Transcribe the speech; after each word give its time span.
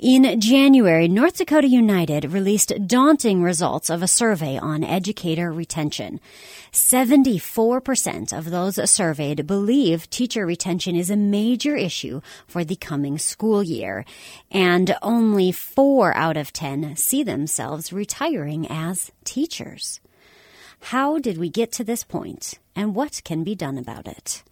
In 0.00 0.40
January, 0.40 1.06
North 1.06 1.36
Dakota 1.36 1.68
United 1.68 2.24
released 2.32 2.72
daunting 2.86 3.42
results 3.42 3.90
of 3.90 4.02
a 4.02 4.08
survey 4.08 4.58
on 4.58 4.82
educator 4.82 5.52
retention. 5.52 6.20
74% 6.72 8.36
of 8.36 8.50
those 8.50 8.90
surveyed 8.90 9.46
believe 9.46 10.10
teacher 10.10 10.44
retention 10.44 10.96
is 10.96 11.10
a 11.10 11.16
major 11.16 11.76
issue 11.76 12.20
for 12.46 12.64
the 12.64 12.76
coming 12.76 13.18
school 13.18 13.62
year, 13.62 14.04
and 14.50 14.96
only 15.00 15.52
4 15.52 16.14
out 16.16 16.36
of 16.36 16.52
10 16.52 16.96
see 16.96 17.22
themselves 17.22 17.92
retiring 17.92 18.66
as 18.68 19.12
teachers. 19.22 20.00
How 20.90 21.18
did 21.18 21.38
we 21.38 21.48
get 21.48 21.70
to 21.72 21.84
this 21.84 22.02
point, 22.02 22.58
and 22.74 22.94
what 22.94 23.22
can 23.24 23.44
be 23.44 23.54
done 23.54 23.78
about 23.78 24.08
it? 24.08 24.42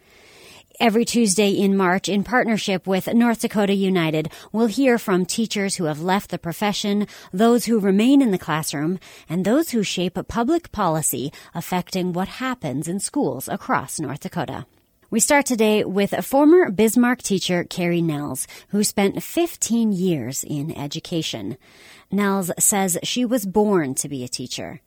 Every 0.83 1.05
Tuesday 1.05 1.51
in 1.51 1.77
March, 1.77 2.09
in 2.09 2.25
partnership 2.25 2.89
with 2.89 3.07
North 3.15 3.43
Dakota 3.43 3.73
United, 3.73 4.33
we'll 4.51 4.67
hear 4.67 4.99
from 4.99 5.25
teachers 5.25 5.77
who 5.77 5.85
have 5.85 6.01
left 6.01 6.33
the 6.33 6.41
profession, 6.41 7.07
those 7.33 7.67
who 7.67 7.79
remain 7.79 8.21
in 8.21 8.33
the 8.33 8.37
classroom, 8.37 8.99
and 9.29 9.45
those 9.45 9.71
who 9.71 9.85
shape 9.85 10.17
a 10.17 10.25
public 10.25 10.73
policy 10.73 11.33
affecting 11.55 12.13
what 12.13 12.27
happens 12.27 12.89
in 12.89 12.99
schools 12.99 13.47
across 13.47 14.01
North 14.01 14.19
Dakota. 14.19 14.67
We 15.09 15.21
start 15.21 15.47
today 15.47 15.85
with 15.85 16.13
a 16.13 16.21
former 16.21 16.69
Bismarck 16.69 17.23
teacher, 17.23 17.63
Kari 17.63 18.03
Nehls, 18.03 18.49
who 18.71 18.83
spent 18.83 19.23
15 19.23 19.93
years 19.93 20.43
in 20.43 20.77
education. 20.77 21.59
Nehls 22.13 22.51
says 22.59 22.99
she 23.05 23.25
was 23.25 23.47
born 23.47 23.95
to 23.95 24.09
be 24.09 24.25
a 24.25 24.29
teacher. 24.29 24.81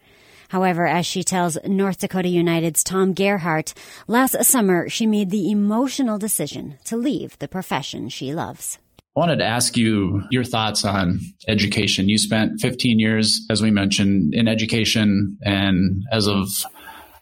However, 0.49 0.88
as 0.88 1.05
she 1.05 1.23
tells 1.23 1.58
North 1.66 1.99
Dakota 1.99 2.30
United's 2.30 2.84
Tom 2.84 3.13
Gerhardt, 3.13 3.73
last 4.08 4.44
summer 4.44 4.90
she 4.90 5.05
made 5.05 5.30
the 5.30 5.52
emotional 5.52 6.18
decision 6.18 6.77
to 6.85 6.98
leave 6.98 7.38
the 7.40 7.48
profession 7.48 8.09
she 8.09 8.34
loves. 8.34 8.77
I 9.16 9.20
wanted 9.20 9.38
to 9.38 9.45
ask 9.45 9.77
you 9.77 10.23
your 10.30 10.44
thoughts 10.44 10.84
on 10.84 11.21
education. 11.48 12.09
You 12.09 12.18
spent 12.18 12.59
15 12.59 12.99
years, 12.99 13.45
as 13.49 13.62
we 13.62 13.71
mentioned, 13.71 14.34
in 14.34 14.48
education, 14.48 15.37
and 15.41 16.04
as 16.12 16.27
of 16.27 16.49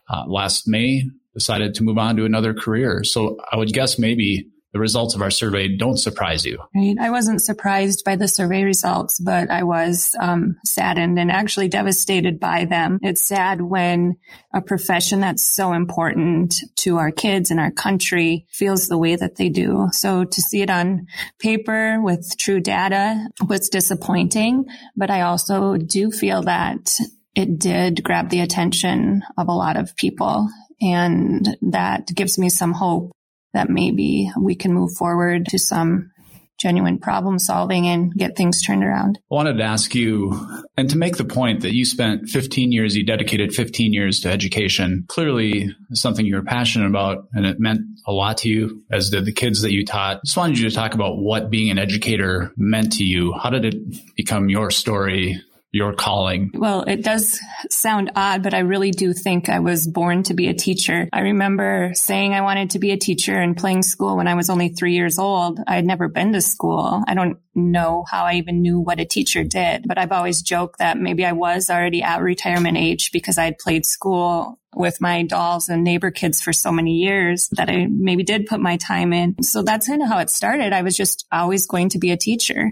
uh, 0.10 0.24
last 0.28 0.68
May, 0.68 1.04
decided 1.34 1.76
to 1.76 1.84
move 1.84 1.98
on 1.98 2.16
to 2.16 2.26
another 2.26 2.54
career. 2.54 3.04
So 3.04 3.38
I 3.52 3.58
would 3.58 3.74
guess 3.74 4.00
maybe 4.00 4.48
the 4.74 4.80
results 4.80 5.14
of 5.14 5.22
our 5.22 5.30
survey 5.30 5.68
don't 5.68 5.98
surprise 5.98 6.44
you. 6.44 6.58
Right. 6.76 6.96
I 7.00 7.12
wasn't 7.12 7.42
surprised 7.42 8.04
by 8.04 8.16
the 8.16 8.28
survey 8.28 8.64
results, 8.64 9.20
but 9.20 9.52
I 9.52 9.64
was 9.64 10.16
um, 10.20 10.58
saddened 10.66 11.20
and 11.20 11.32
actually 11.32 11.68
devastated 11.68 12.40
by 12.40 12.66
them. 12.66 12.98
It's 13.04 13.22
sad 13.22 13.62
when 13.62 14.18
a 14.52 14.62
profession 14.62 15.20
that's 15.20 15.44
so 15.44 15.74
important 15.74 16.56
to 16.78 16.98
our 16.98 17.12
kids 17.12 17.52
and 17.52 17.60
our 17.60 17.70
country 17.70 18.48
feels 18.50 18.88
the 18.88 18.98
way 18.98 19.16
that 19.16 19.36
they 19.36 19.50
do. 19.50 19.90
So 19.92 20.26
to 20.26 20.42
see 20.42 20.64
it 20.64 20.72
on 20.72 21.06
paper 21.38 22.02
with 22.02 22.36
true 22.40 22.60
data 22.60 23.30
was 23.48 23.70
disappointing, 23.70 24.66
but 24.96 25.12
I 25.12 25.22
also 25.22 25.78
do 25.78 26.10
feel 26.10 26.42
that 26.44 26.98
it 27.36 27.60
did 27.60 28.04
grab 28.04 28.30
the 28.30 28.42
attention 28.42 29.24
of 29.38 29.48
a 29.50 29.54
lot 29.54 29.78
of 29.78 29.96
people 29.96 30.50
and 30.82 31.58
that 31.62 32.08
gives 32.08 32.38
me 32.38 32.50
some 32.50 32.74
hope 32.74 33.12
that 33.54 33.70
maybe 33.70 34.32
we 34.40 34.56
can 34.56 34.74
move 34.74 34.92
forward 34.94 35.46
to 35.48 35.60
some 35.60 36.12
genuine 36.60 36.98
problem 36.98 37.40
solving 37.40 37.88
and 37.88 38.14
get 38.14 38.38
things 38.38 38.62
turned 38.62 38.84
around. 38.84 39.20
I 39.32 39.36
wanted 39.36 39.58
to 39.58 39.64
ask 39.64 39.94
you, 39.94 40.48
and 40.78 40.90
to 40.90 40.98
make 40.98 41.18
the 41.18 41.26
point 41.26 41.62
that 41.62 41.74
you 41.74 41.84
spent 41.84 42.30
15 42.30 42.72
years, 42.72 42.96
you 42.96 43.06
dedicated 43.06 43.54
15 43.54 43.92
years 43.92 44.22
to 44.22 44.30
education, 44.30 45.04
clearly 45.08 45.76
something 45.94 46.26
you 46.26 46.36
were 46.36 46.44
passionate 46.44 46.88
about 46.88 47.26
and 47.34 47.46
it 47.46 47.60
meant 47.60 47.82
a 48.08 48.14
lot 48.14 48.38
to 48.40 48.50
you, 48.50 48.84
as 48.92 49.10
did 49.10 49.26
the 49.26 49.34
kids 49.34 49.62
that 49.62 49.74
you 49.74 49.86
taught. 49.86 50.22
Just 50.24 50.38
wanted 50.38 50.58
you 50.58 50.70
to 50.70 50.76
talk 50.76 50.94
about 50.94 51.18
what 51.18 51.50
being 51.50 51.70
an 51.70 51.80
educator 51.80 52.54
meant 52.56 52.94
to 52.94 53.04
you. 53.04 53.34
How 53.34 53.50
did 53.50 53.66
it 53.66 54.16
become 54.16 54.50
your 54.50 54.72
story? 54.72 55.42
Your 55.74 55.92
calling? 55.92 56.52
Well, 56.54 56.84
it 56.84 57.04
does 57.04 57.40
sound 57.70 58.12
odd, 58.16 58.44
but 58.44 58.54
I 58.54 58.60
really 58.60 58.92
do 58.92 59.12
think 59.12 59.50
I 59.50 59.60
was 59.60 59.88
born 59.88 60.22
to 60.24 60.36
be 60.36 60.48
a 60.48 60.54
teacher. 60.54 61.10
I 61.12 61.22
remember 61.22 61.92
saying 61.96 62.34
I 62.34 62.42
wanted 62.42 62.70
to 62.72 62.80
be 62.80 62.92
a 62.92 62.98
teacher 62.98 63.36
and 63.36 63.58
playing 63.58 63.82
school 63.82 64.16
when 64.16 64.28
I 64.28 64.36
was 64.36 64.52
only 64.52 64.70
three 64.70 64.94
years 64.94 65.18
old. 65.18 65.60
I 65.68 65.76
had 65.76 65.86
never 65.86 66.08
been 66.08 66.32
to 66.34 66.42
school. 66.42 67.04
I 67.08 67.16
don't 67.16 67.40
know 67.56 68.06
how 68.08 68.26
I 68.26 68.36
even 68.36 68.62
knew 68.62 68.80
what 68.80 69.00
a 69.00 69.06
teacher 69.06 69.44
did, 69.44 69.88
but 69.88 69.98
I've 69.98 70.12
always 70.12 70.44
joked 70.44 70.78
that 70.78 71.00
maybe 71.00 71.26
I 71.26 71.32
was 71.32 71.72
already 71.72 72.04
at 72.04 72.22
retirement 72.22 72.78
age 72.78 73.12
because 73.12 73.40
I 73.40 73.46
had 73.46 73.58
played 73.58 73.86
school 73.86 74.60
with 74.76 75.02
my 75.02 75.24
dolls 75.24 75.70
and 75.70 75.84
neighbor 75.84 76.12
kids 76.12 76.42
for 76.42 76.54
so 76.54 76.72
many 76.72 76.94
years 76.98 77.48
that 77.50 77.70
I 77.70 77.88
maybe 77.90 78.24
did 78.24 78.48
put 78.48 78.60
my 78.60 78.78
time 78.78 79.14
in. 79.14 79.42
So 79.44 79.62
that's 79.62 79.88
kind 79.88 80.02
of 80.02 80.08
how 80.08 80.20
it 80.20 80.30
started. 80.30 80.74
I 80.74 80.82
was 80.82 80.98
just 80.98 81.26
always 81.32 81.66
going 81.66 81.90
to 81.90 82.00
be 82.00 82.12
a 82.12 82.18
teacher. 82.18 82.72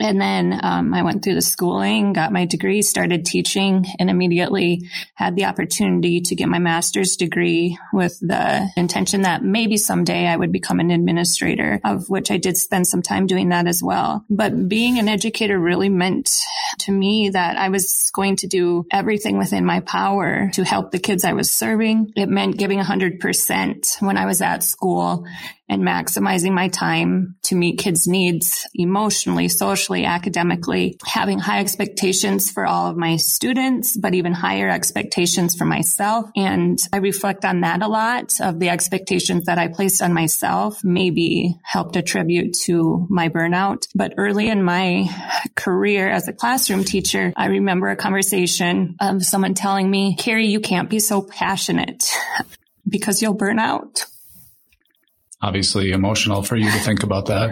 And 0.00 0.20
then 0.20 0.58
um, 0.62 0.92
I 0.92 1.02
went 1.02 1.22
through 1.22 1.34
the 1.34 1.42
schooling, 1.42 2.12
got 2.12 2.32
my 2.32 2.44
degree, 2.44 2.82
started 2.82 3.24
teaching, 3.24 3.86
and 3.98 4.10
immediately 4.10 4.88
had 5.14 5.36
the 5.36 5.44
opportunity 5.44 6.20
to 6.22 6.34
get 6.34 6.48
my 6.48 6.58
master's 6.58 7.16
degree 7.16 7.78
with 7.92 8.18
the 8.20 8.68
intention 8.76 9.22
that 9.22 9.42
maybe 9.42 9.76
someday 9.76 10.26
I 10.26 10.36
would 10.36 10.52
become 10.52 10.80
an 10.80 10.90
administrator, 10.90 11.80
of 11.84 12.08
which 12.08 12.30
I 12.30 12.36
did 12.36 12.56
spend 12.56 12.86
some 12.86 13.02
time 13.02 13.26
doing 13.26 13.50
that 13.50 13.66
as 13.66 13.82
well. 13.82 14.24
But 14.28 14.68
being 14.68 14.98
an 14.98 15.08
educator 15.08 15.58
really 15.58 15.88
meant 15.88 16.40
to 16.80 16.92
me 16.92 17.30
that 17.30 17.56
I 17.56 17.68
was 17.68 18.10
going 18.12 18.36
to 18.36 18.46
do 18.46 18.86
everything 18.90 19.38
within 19.38 19.64
my 19.64 19.80
power 19.80 20.50
to 20.54 20.64
help 20.64 20.90
the 20.90 20.98
kids 20.98 21.24
I 21.24 21.32
was 21.32 21.50
serving. 21.50 22.12
It 22.16 22.28
meant 22.28 22.58
giving 22.58 22.80
100% 22.80 24.02
when 24.02 24.16
I 24.16 24.26
was 24.26 24.42
at 24.42 24.62
school 24.62 25.26
and 25.68 25.82
maximizing 25.82 26.52
my 26.52 26.68
time 26.68 27.36
to 27.42 27.56
meet 27.56 27.78
kids' 27.78 28.06
needs 28.06 28.66
emotionally, 28.74 29.48
socially, 29.48 30.04
academically, 30.04 30.96
having 31.04 31.38
high 31.38 31.60
expectations 31.60 32.50
for 32.50 32.66
all 32.66 32.88
of 32.88 32.96
my 32.96 33.16
students, 33.16 33.96
but 33.96 34.14
even 34.14 34.32
higher 34.32 34.68
expectations 34.68 35.56
for 35.56 35.64
myself. 35.64 36.30
And 36.36 36.78
I 36.92 36.98
reflect 36.98 37.44
on 37.44 37.62
that 37.62 37.82
a 37.82 37.88
lot 37.88 38.40
of 38.40 38.60
the 38.60 38.68
expectations 38.68 39.46
that 39.46 39.58
I 39.58 39.68
placed 39.68 40.02
on 40.02 40.12
myself 40.12 40.84
maybe 40.84 41.56
helped 41.64 41.96
attribute 41.96 42.54
to 42.64 43.06
my 43.10 43.28
burnout. 43.28 43.88
But 43.94 44.14
early 44.16 44.48
in 44.48 44.62
my 44.62 45.08
career 45.56 46.08
as 46.08 46.28
a 46.28 46.32
classroom 46.32 46.84
teacher, 46.84 47.32
I 47.36 47.46
remember 47.46 47.88
a 47.88 47.96
conversation 47.96 48.96
of 49.00 49.24
someone 49.24 49.54
telling 49.54 49.90
me, 49.90 50.14
Kari, 50.16 50.46
you 50.46 50.60
can't 50.60 50.90
be 50.90 51.00
so 51.00 51.22
passionate 51.22 52.08
because 52.88 53.20
you'll 53.20 53.34
burn 53.34 53.58
out 53.58 54.06
obviously 55.42 55.90
emotional 55.92 56.42
for 56.42 56.56
you 56.56 56.70
to 56.70 56.78
think 56.78 57.02
about 57.02 57.26
that. 57.26 57.50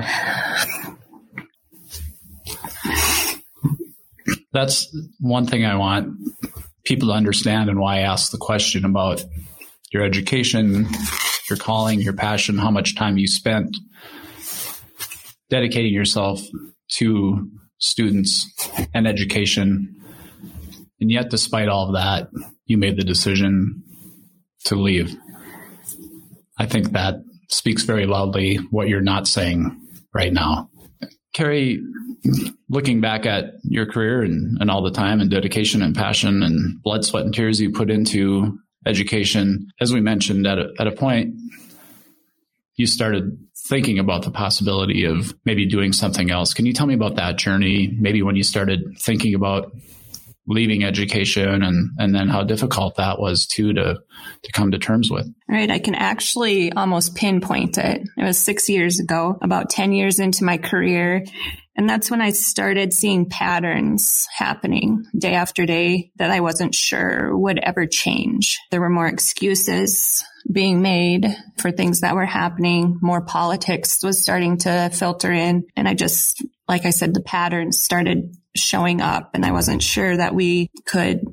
That's 4.52 4.96
one 5.20 5.46
thing 5.46 5.64
I 5.64 5.76
want 5.76 6.16
people 6.84 7.08
to 7.08 7.14
understand 7.14 7.68
and 7.68 7.78
why 7.78 7.98
I 7.98 8.00
ask 8.02 8.30
the 8.30 8.38
question 8.38 8.84
about 8.84 9.24
your 9.90 10.04
education, 10.04 10.86
your 11.48 11.56
calling, 11.58 12.00
your 12.00 12.12
passion, 12.12 12.58
how 12.58 12.70
much 12.70 12.94
time 12.94 13.18
you 13.18 13.26
spent 13.26 13.76
dedicating 15.50 15.92
yourself 15.92 16.40
to 16.88 17.50
students 17.78 18.48
and 18.94 19.06
education. 19.06 19.94
And 21.00 21.10
yet, 21.10 21.30
despite 21.30 21.68
all 21.68 21.88
of 21.88 21.94
that, 21.94 22.28
you 22.66 22.78
made 22.78 22.96
the 22.96 23.04
decision 23.04 23.82
to 24.64 24.76
leave. 24.76 25.14
I 26.58 26.66
think 26.66 26.92
that 26.92 27.16
speaks 27.48 27.82
very 27.82 28.06
loudly 28.06 28.56
what 28.70 28.88
you're 28.88 29.00
not 29.00 29.26
saying 29.26 29.80
right 30.12 30.32
now. 30.32 30.70
Kari, 31.34 31.80
looking 32.68 33.00
back 33.00 33.26
at 33.26 33.54
your 33.64 33.86
career 33.86 34.22
and, 34.22 34.58
and 34.60 34.70
all 34.70 34.82
the 34.82 34.90
time 34.90 35.20
and 35.20 35.30
dedication 35.30 35.82
and 35.82 35.94
passion 35.94 36.42
and 36.42 36.80
blood, 36.82 37.04
sweat, 37.04 37.24
and 37.24 37.34
tears 37.34 37.60
you 37.60 37.72
put 37.72 37.90
into 37.90 38.58
education, 38.86 39.68
as 39.80 39.92
we 39.92 40.00
mentioned 40.00 40.46
at 40.46 40.58
a, 40.58 40.72
at 40.78 40.86
a 40.86 40.92
point, 40.92 41.34
you 42.76 42.86
started 42.86 43.38
thinking 43.68 43.98
about 43.98 44.22
the 44.22 44.30
possibility 44.30 45.04
of 45.04 45.34
maybe 45.44 45.66
doing 45.66 45.92
something 45.92 46.30
else. 46.30 46.54
Can 46.54 46.66
you 46.66 46.72
tell 46.72 46.86
me 46.86 46.94
about 46.94 47.16
that 47.16 47.36
journey? 47.36 47.90
Maybe 47.98 48.22
when 48.22 48.36
you 48.36 48.42
started 48.42 48.96
thinking 48.98 49.34
about 49.34 49.72
leaving 50.46 50.84
education 50.84 51.62
and 51.62 51.90
and 51.98 52.14
then 52.14 52.28
how 52.28 52.42
difficult 52.42 52.96
that 52.96 53.18
was 53.18 53.46
too 53.46 53.72
to 53.72 53.98
to 54.42 54.52
come 54.52 54.70
to 54.70 54.78
terms 54.78 55.10
with. 55.10 55.26
Right, 55.48 55.70
I 55.70 55.78
can 55.78 55.94
actually 55.94 56.72
almost 56.72 57.14
pinpoint 57.14 57.78
it. 57.78 58.02
It 58.16 58.24
was 58.24 58.38
6 58.38 58.68
years 58.68 59.00
ago, 59.00 59.38
about 59.42 59.70
10 59.70 59.92
years 59.92 60.18
into 60.18 60.44
my 60.44 60.58
career, 60.58 61.24
and 61.76 61.88
that's 61.88 62.10
when 62.10 62.20
I 62.20 62.30
started 62.30 62.92
seeing 62.92 63.28
patterns 63.28 64.28
happening 64.36 65.04
day 65.16 65.34
after 65.34 65.66
day 65.66 66.12
that 66.16 66.30
I 66.30 66.40
wasn't 66.40 66.74
sure 66.74 67.36
would 67.36 67.58
ever 67.58 67.86
change. 67.86 68.58
There 68.70 68.80
were 68.80 68.90
more 68.90 69.08
excuses 69.08 70.24
being 70.52 70.82
made 70.82 71.26
for 71.56 71.70
things 71.70 72.00
that 72.00 72.14
were 72.14 72.26
happening. 72.26 72.98
More 73.00 73.22
politics 73.22 74.04
was 74.04 74.22
starting 74.22 74.58
to 74.58 74.90
filter 74.92 75.32
in. 75.32 75.64
And 75.74 75.88
I 75.88 75.94
just, 75.94 76.44
like 76.68 76.86
I 76.86 76.90
said, 76.90 77.14
the 77.14 77.20
patterns 77.20 77.78
started 77.78 78.36
showing 78.56 79.00
up 79.00 79.30
and 79.34 79.44
I 79.44 79.52
wasn't 79.52 79.82
sure 79.82 80.16
that 80.16 80.34
we 80.34 80.70
could 80.84 81.24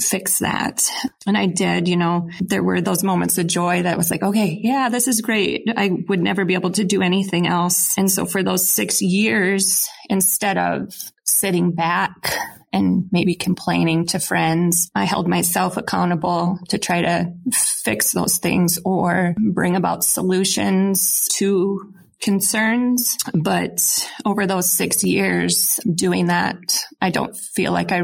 fix 0.00 0.38
that. 0.38 0.88
And 1.26 1.36
I 1.36 1.46
did, 1.46 1.88
you 1.88 1.96
know, 1.96 2.30
there 2.40 2.62
were 2.62 2.80
those 2.80 3.02
moments 3.02 3.38
of 3.38 3.46
joy 3.46 3.82
that 3.82 3.96
was 3.96 4.10
like, 4.10 4.22
okay, 4.22 4.58
yeah, 4.62 4.88
this 4.88 5.08
is 5.08 5.20
great. 5.20 5.68
I 5.76 5.90
would 6.08 6.20
never 6.20 6.44
be 6.44 6.54
able 6.54 6.70
to 6.72 6.84
do 6.84 7.02
anything 7.02 7.46
else. 7.46 7.98
And 7.98 8.10
so 8.10 8.24
for 8.24 8.42
those 8.42 8.68
six 8.68 9.02
years, 9.02 9.88
instead 10.08 10.56
of 10.56 10.94
sitting 11.24 11.72
back 11.72 12.36
and 12.72 13.08
maybe 13.10 13.34
complaining 13.34 14.06
to 14.06 14.20
friends, 14.20 14.90
I 14.94 15.04
held 15.04 15.26
myself 15.26 15.76
accountable 15.76 16.58
to 16.68 16.78
try 16.78 17.02
to 17.02 17.32
fix 17.52 18.12
those 18.12 18.38
things 18.38 18.78
or 18.84 19.34
bring 19.38 19.74
about 19.74 20.04
solutions 20.04 21.28
to 21.32 21.92
concerns. 22.20 23.16
But 23.34 24.08
over 24.24 24.46
those 24.46 24.70
six 24.70 25.04
years 25.04 25.80
doing 25.92 26.26
that, 26.26 26.58
I 27.00 27.10
don't 27.10 27.36
feel 27.36 27.72
like 27.72 27.92
I 27.92 28.02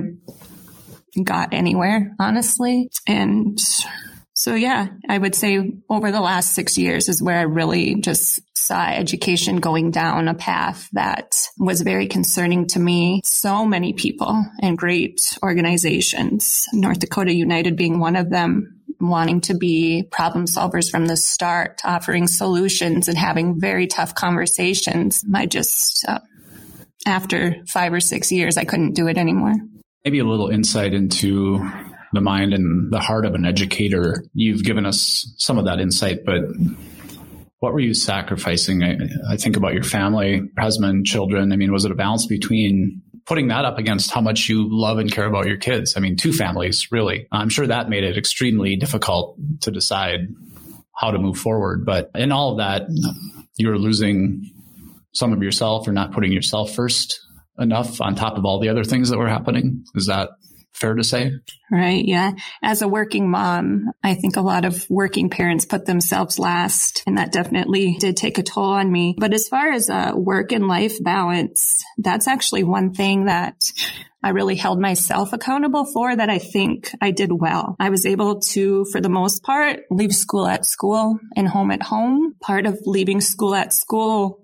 got 1.22 1.52
anywhere, 1.52 2.14
honestly. 2.19 2.90
And 3.06 3.58
so, 4.37 4.55
yeah, 4.55 4.88
I 5.08 5.16
would 5.16 5.34
say 5.34 5.75
over 5.88 6.11
the 6.11 6.20
last 6.20 6.55
six 6.55 6.76
years 6.76 7.08
is 7.08 7.22
where 7.22 7.38
I 7.38 7.43
really 7.43 8.00
just 8.00 8.40
saw 8.56 8.87
education 8.87 9.58
going 9.58 9.90
down 9.90 10.26
a 10.26 10.34
path 10.34 10.88
that 10.93 11.49
was 11.58 11.82
very 11.82 12.08
concerning 12.08 12.67
to 12.69 12.81
me. 12.81 13.20
So 13.25 13.64
many 13.64 13.93
people 13.93 14.44
and 14.60 14.76
great 14.76 15.38
organizations, 15.43 16.67
North 16.72 16.99
Dakota 16.99 17.32
United 17.32 17.76
being 17.76 18.00
one 18.00 18.17
of 18.17 18.31
them, 18.31 18.81
wanting 19.08 19.40
to 19.42 19.54
be 19.54 20.04
problem 20.10 20.46
solvers 20.46 20.90
from 20.90 21.06
the 21.06 21.16
start, 21.16 21.80
offering 21.84 22.26
solutions 22.26 23.08
and 23.08 23.16
having 23.16 23.60
very 23.60 23.86
tough 23.86 24.14
conversations. 24.14 25.24
I 25.32 25.46
just, 25.46 26.04
uh, 26.08 26.20
after 27.06 27.56
five 27.68 27.92
or 27.92 28.00
six 28.00 28.32
years, 28.32 28.56
I 28.56 28.64
couldn't 28.64 28.94
do 28.94 29.08
it 29.08 29.18
anymore. 29.18 29.54
Maybe 30.04 30.18
a 30.18 30.24
little 30.24 30.48
insight 30.48 30.92
into 30.92 31.58
the 32.12 32.20
mind 32.20 32.54
and 32.54 32.92
the 32.92 33.00
heart 33.00 33.26
of 33.26 33.34
an 33.34 33.44
educator. 33.44 34.24
You've 34.34 34.64
given 34.64 34.86
us 34.86 35.34
some 35.38 35.58
of 35.58 35.64
that 35.64 35.80
insight, 35.80 36.24
but 36.24 36.42
what 37.58 37.72
were 37.72 37.80
you 37.80 37.94
sacrificing? 37.94 38.82
I, 38.82 38.98
I, 39.32 39.36
think 39.36 39.56
about 39.56 39.72
your 39.72 39.82
family, 39.82 40.42
husband, 40.58 41.06
children. 41.06 41.50
I 41.50 41.56
mean, 41.56 41.72
was 41.72 41.84
it 41.84 41.90
a 41.90 41.94
balance 41.94 42.26
between 42.26 43.02
putting 43.26 43.48
that 43.48 43.64
up 43.64 43.78
against 43.78 44.10
how 44.10 44.20
much 44.20 44.48
you 44.48 44.66
love 44.70 44.98
and 44.98 45.10
care 45.10 45.26
about 45.26 45.46
your 45.46 45.56
kids? 45.56 45.96
I 45.96 46.00
mean, 46.00 46.16
two 46.16 46.32
families, 46.32 46.90
really. 46.92 47.26
I'm 47.32 47.48
sure 47.48 47.66
that 47.66 47.88
made 47.88 48.04
it 48.04 48.16
extremely 48.18 48.76
difficult 48.76 49.36
to 49.62 49.70
decide 49.70 50.28
how 50.96 51.10
to 51.10 51.18
move 51.18 51.38
forward. 51.38 51.84
But 51.84 52.10
in 52.14 52.32
all 52.32 52.52
of 52.52 52.58
that, 52.58 52.82
you're 53.56 53.78
losing 53.78 54.50
some 55.12 55.32
of 55.32 55.42
yourself 55.42 55.88
or 55.88 55.92
not 55.92 56.12
putting 56.12 56.32
yourself 56.32 56.74
first 56.74 57.20
enough 57.58 58.00
on 58.00 58.14
top 58.14 58.36
of 58.36 58.44
all 58.44 58.60
the 58.60 58.68
other 58.68 58.84
things 58.84 59.10
that 59.10 59.18
were 59.18 59.28
happening. 59.28 59.84
Is 59.94 60.06
that 60.06 60.30
fair 60.74 60.94
to 60.94 61.04
say? 61.04 61.32
Right. 61.70 62.04
Yeah. 62.04 62.32
As 62.62 62.82
a 62.82 62.88
working 62.88 63.30
mom, 63.30 63.92
I 64.02 64.14
think 64.14 64.36
a 64.36 64.42
lot 64.42 64.64
of 64.64 64.88
working 64.90 65.30
parents 65.30 65.64
put 65.64 65.86
themselves 65.86 66.38
last 66.38 67.02
and 67.06 67.18
that 67.18 67.32
definitely 67.32 67.96
did 67.98 68.16
take 68.16 68.38
a 68.38 68.42
toll 68.42 68.64
on 68.64 68.90
me. 68.90 69.14
But 69.16 69.32
as 69.32 69.48
far 69.48 69.72
as 69.72 69.88
a 69.88 70.12
work 70.14 70.52
and 70.52 70.68
life 70.68 71.02
balance, 71.02 71.84
that's 71.98 72.28
actually 72.28 72.64
one 72.64 72.92
thing 72.92 73.26
that 73.26 73.72
I 74.24 74.30
really 74.30 74.56
held 74.56 74.80
myself 74.80 75.34
accountable 75.34 75.84
for 75.84 76.16
that 76.16 76.30
I 76.30 76.38
think 76.38 76.90
I 76.98 77.10
did 77.10 77.30
well. 77.30 77.76
I 77.78 77.90
was 77.90 78.06
able 78.06 78.40
to, 78.40 78.86
for 78.86 79.02
the 79.02 79.10
most 79.10 79.42
part, 79.42 79.80
leave 79.90 80.14
school 80.14 80.46
at 80.46 80.64
school 80.64 81.18
and 81.36 81.46
home 81.46 81.70
at 81.70 81.82
home. 81.82 82.34
Part 82.40 82.64
of 82.64 82.78
leaving 82.86 83.20
school 83.20 83.54
at 83.54 83.74
school, 83.74 84.40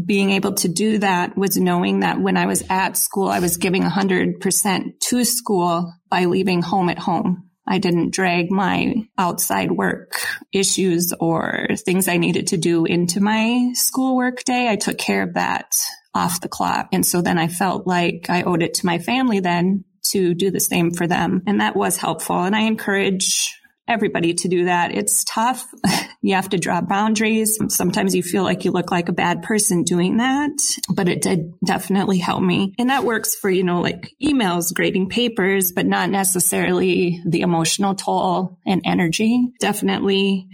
being 0.00 0.30
able 0.30 0.54
to 0.54 0.68
do 0.68 0.98
that 0.98 1.36
was 1.36 1.56
knowing 1.56 2.00
that 2.00 2.20
when 2.20 2.36
I 2.36 2.46
was 2.46 2.62
at 2.70 2.96
school, 2.96 3.26
I 3.26 3.40
was 3.40 3.56
giving 3.56 3.82
100% 3.82 5.00
to 5.00 5.24
school 5.24 5.92
by 6.08 6.26
leaving 6.26 6.62
home 6.62 6.88
at 6.88 7.00
home. 7.00 7.50
I 7.66 7.78
didn't 7.78 8.14
drag 8.14 8.52
my 8.52 8.94
outside 9.18 9.72
work 9.72 10.24
issues 10.52 11.12
or 11.18 11.66
things 11.84 12.06
I 12.06 12.16
needed 12.16 12.46
to 12.48 12.56
do 12.56 12.84
into 12.84 13.20
my 13.20 13.72
schoolwork 13.74 14.44
day. 14.44 14.68
I 14.68 14.76
took 14.76 14.98
care 14.98 15.24
of 15.24 15.34
that 15.34 15.74
off 16.16 16.40
the 16.40 16.48
clock. 16.48 16.88
And 16.92 17.04
so 17.04 17.22
then 17.22 17.38
I 17.38 17.48
felt 17.48 17.86
like 17.86 18.26
I 18.28 18.42
owed 18.42 18.62
it 18.62 18.74
to 18.74 18.86
my 18.86 18.98
family 18.98 19.40
then 19.40 19.84
to 20.10 20.34
do 20.34 20.50
the 20.50 20.60
same 20.60 20.90
for 20.90 21.06
them. 21.06 21.42
And 21.46 21.60
that 21.60 21.76
was 21.76 21.96
helpful. 21.96 22.42
And 22.42 22.56
I 22.56 22.62
encourage 22.62 23.60
everybody 23.88 24.34
to 24.34 24.48
do 24.48 24.64
that. 24.64 24.92
It's 24.92 25.24
tough. 25.24 25.64
you 26.22 26.34
have 26.34 26.48
to 26.50 26.58
draw 26.58 26.80
boundaries. 26.80 27.58
Sometimes 27.68 28.14
you 28.14 28.22
feel 28.22 28.42
like 28.42 28.64
you 28.64 28.72
look 28.72 28.90
like 28.90 29.08
a 29.08 29.12
bad 29.12 29.42
person 29.42 29.84
doing 29.84 30.16
that, 30.16 30.50
but 30.92 31.08
it 31.08 31.22
did 31.22 31.52
definitely 31.64 32.18
help 32.18 32.42
me. 32.42 32.74
And 32.78 32.90
that 32.90 33.04
works 33.04 33.36
for, 33.36 33.48
you 33.48 33.62
know, 33.62 33.80
like 33.80 34.10
emails, 34.22 34.74
grading 34.74 35.08
papers, 35.08 35.70
but 35.72 35.86
not 35.86 36.10
necessarily 36.10 37.22
the 37.24 37.42
emotional 37.42 37.94
toll 37.94 38.58
and 38.66 38.82
energy. 38.84 39.52
Definitely 39.60 40.48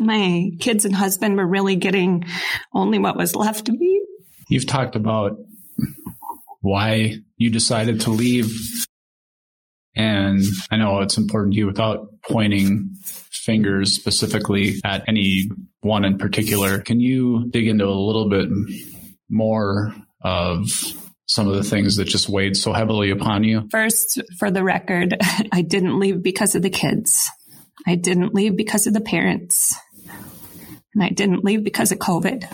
my 0.00 0.50
kids 0.60 0.84
and 0.84 0.94
husband 0.94 1.36
were 1.36 1.46
really 1.46 1.76
getting 1.76 2.24
only 2.74 2.98
what 2.98 3.16
was 3.16 3.36
left 3.36 3.68
of 3.68 3.78
me 3.78 4.03
You've 4.48 4.66
talked 4.66 4.96
about 4.96 5.38
why 6.60 7.16
you 7.36 7.50
decided 7.50 8.00
to 8.02 8.10
leave. 8.10 8.50
And 9.94 10.42
I 10.70 10.76
know 10.76 11.00
it's 11.00 11.18
important 11.18 11.54
to 11.54 11.58
you 11.58 11.66
without 11.66 12.08
pointing 12.28 12.94
fingers 13.04 13.92
specifically 13.92 14.80
at 14.84 15.04
any 15.06 15.50
one 15.80 16.04
in 16.04 16.18
particular. 16.18 16.80
Can 16.80 17.00
you 17.00 17.48
dig 17.50 17.68
into 17.68 17.86
a 17.86 17.90
little 17.90 18.28
bit 18.28 18.48
more 19.28 19.94
of 20.22 20.68
some 21.26 21.48
of 21.48 21.54
the 21.54 21.62
things 21.62 21.96
that 21.96 22.06
just 22.06 22.28
weighed 22.28 22.56
so 22.56 22.72
heavily 22.72 23.10
upon 23.10 23.44
you? 23.44 23.68
First, 23.70 24.22
for 24.38 24.50
the 24.50 24.64
record, 24.64 25.16
I 25.52 25.62
didn't 25.62 25.98
leave 25.98 26.22
because 26.22 26.54
of 26.54 26.62
the 26.62 26.70
kids. 26.70 27.28
I 27.86 27.94
didn't 27.94 28.34
leave 28.34 28.56
because 28.56 28.86
of 28.86 28.94
the 28.94 29.00
parents. 29.00 29.76
And 30.94 31.02
I 31.02 31.10
didn't 31.10 31.44
leave 31.44 31.62
because 31.62 31.92
of 31.92 31.98
COVID 31.98 32.48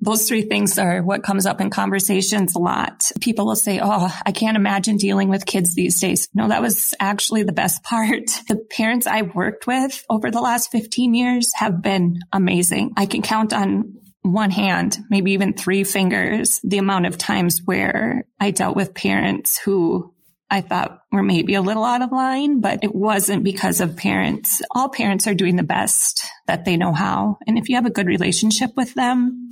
those 0.00 0.26
three 0.26 0.42
things 0.42 0.78
are 0.78 1.02
what 1.02 1.22
comes 1.22 1.46
up 1.46 1.60
in 1.60 1.70
conversations 1.70 2.54
a 2.54 2.58
lot. 2.58 3.10
People 3.20 3.46
will 3.46 3.56
say, 3.56 3.80
Oh, 3.82 4.08
I 4.24 4.32
can't 4.32 4.56
imagine 4.56 4.96
dealing 4.96 5.28
with 5.28 5.46
kids 5.46 5.74
these 5.74 6.00
days. 6.00 6.28
No, 6.34 6.48
that 6.48 6.62
was 6.62 6.94
actually 6.98 7.42
the 7.42 7.52
best 7.52 7.82
part. 7.84 8.26
The 8.48 8.56
parents 8.56 9.06
I 9.06 9.22
worked 9.22 9.66
with 9.66 10.04
over 10.08 10.30
the 10.30 10.40
last 10.40 10.70
15 10.72 11.14
years 11.14 11.52
have 11.54 11.82
been 11.82 12.20
amazing. 12.32 12.92
I 12.96 13.06
can 13.06 13.22
count 13.22 13.52
on 13.52 13.96
one 14.22 14.50
hand, 14.50 14.98
maybe 15.08 15.32
even 15.32 15.54
three 15.54 15.84
fingers, 15.84 16.60
the 16.62 16.78
amount 16.78 17.06
of 17.06 17.16
times 17.16 17.62
where 17.64 18.24
I 18.38 18.50
dealt 18.50 18.76
with 18.76 18.94
parents 18.94 19.58
who 19.58 20.12
I 20.50 20.62
thought 20.62 21.02
we 21.12 21.16
were 21.16 21.22
maybe 21.22 21.54
a 21.54 21.62
little 21.62 21.84
out 21.84 22.02
of 22.02 22.10
line, 22.10 22.60
but 22.60 22.82
it 22.82 22.94
wasn't 22.94 23.44
because 23.44 23.80
of 23.80 23.96
parents. 23.96 24.60
All 24.72 24.88
parents 24.88 25.28
are 25.28 25.34
doing 25.34 25.56
the 25.56 25.62
best 25.62 26.26
that 26.46 26.64
they 26.64 26.76
know 26.76 26.92
how. 26.92 27.38
And 27.46 27.56
if 27.56 27.68
you 27.68 27.76
have 27.76 27.86
a 27.86 27.90
good 27.90 28.08
relationship 28.08 28.72
with 28.76 28.94
them, 28.94 29.50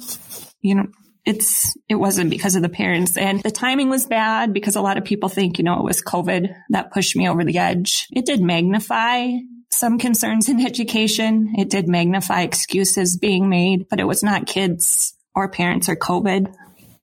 you 0.61 0.75
know, 0.75 0.87
it's, 1.25 1.77
it 1.89 1.95
wasn't 1.95 2.31
because 2.31 2.57
of 2.57 2.63
the 2.63 2.69
parents 2.69 3.17
and 3.17 3.43
the 3.43 3.51
timing 3.51 3.91
was 3.91 4.07
bad 4.07 4.53
because 4.53 4.77
a 4.77 4.81
lot 4.81 4.97
of 4.97 5.05
people 5.05 5.29
think, 5.29 5.59
you 5.59 5.65
know, 5.65 5.79
it 5.79 5.85
was 5.85 6.03
COVID 6.03 6.53
that 6.71 6.91
pushed 6.91 7.15
me 7.17 7.29
over 7.29 7.45
the 7.45 7.59
edge. 7.59 8.09
It 8.11 8.25
did 8.25 8.41
magnify 8.41 9.33
some 9.71 9.99
concerns 9.99 10.49
in 10.49 10.61
education. 10.67 11.55
It 11.57 11.71
did 11.71 11.87
magnify 11.87 12.43
excuses 12.43 13.17
being 13.17 13.49
made, 13.49 13.89
but 13.89 14.01
it 14.01 14.07
was 14.07 14.23
not 14.23 14.47
kids 14.47 15.15
or 15.35 15.49
parents 15.49 15.89
or 15.89 15.97
COVID 15.97 16.53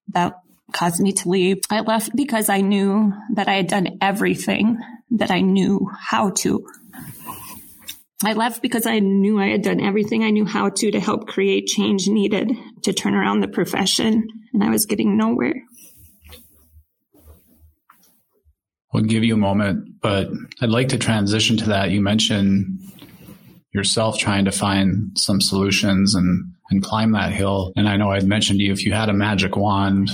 that 0.10 0.40
caused 0.72 1.02
me 1.02 1.12
to 1.14 1.30
leave. 1.30 1.60
I 1.70 1.82
left 1.82 2.16
because 2.16 2.50
I 2.50 2.62
knew 2.62 3.14
that 3.34 3.48
I 3.48 3.54
had 3.54 3.68
done 3.68 3.98
everything 4.02 4.80
that 5.12 5.32
I 5.32 5.42
knew 5.42 5.90
how 6.00 6.32
to. 6.32 6.66
I 8.24 8.34
left 8.34 8.62
because 8.62 8.86
I 8.86 9.00
knew 9.00 9.40
I 9.40 9.48
had 9.48 9.62
done 9.62 9.82
everything 9.82 10.24
I 10.24 10.32
knew 10.32 10.46
how 10.46 10.70
to 10.70 10.92
to 10.92 11.00
help 11.00 11.28
create 11.28 11.68
change 11.68 12.08
needed 12.08 12.52
to 12.84 12.94
turn 12.94 13.14
around 13.14 13.42
the 13.42 13.48
profession, 13.48 14.28
and 14.54 14.64
I 14.64 14.70
was 14.70 14.86
getting 14.86 15.18
nowhere. 15.18 15.62
We'll 18.94 19.04
give 19.04 19.26
you 19.26 19.34
a 19.34 19.38
moment, 19.38 20.00
but 20.02 20.30
I'd 20.62 20.70
like 20.70 20.90
to 20.90 20.98
transition 20.98 21.58
to 21.58 21.66
that. 21.66 21.92
You 21.92 22.02
mentioned 22.02 22.80
yourself 23.74 24.18
trying 24.18 24.46
to 24.46 24.52
find 24.54 25.12
some 25.20 25.42
solutions 25.42 26.16
and, 26.16 26.54
and 26.70 26.82
climb 26.82 27.12
that 27.12 27.34
hill. 27.34 27.74
And 27.76 27.90
I 27.90 27.98
know 27.98 28.12
I'd 28.12 28.26
mentioned 28.26 28.60
to 28.60 28.66
you 28.66 28.72
if 28.72 28.86
you 28.86 28.94
had 28.94 29.10
a 29.10 29.14
magic 29.14 29.58
wand, 29.58 30.10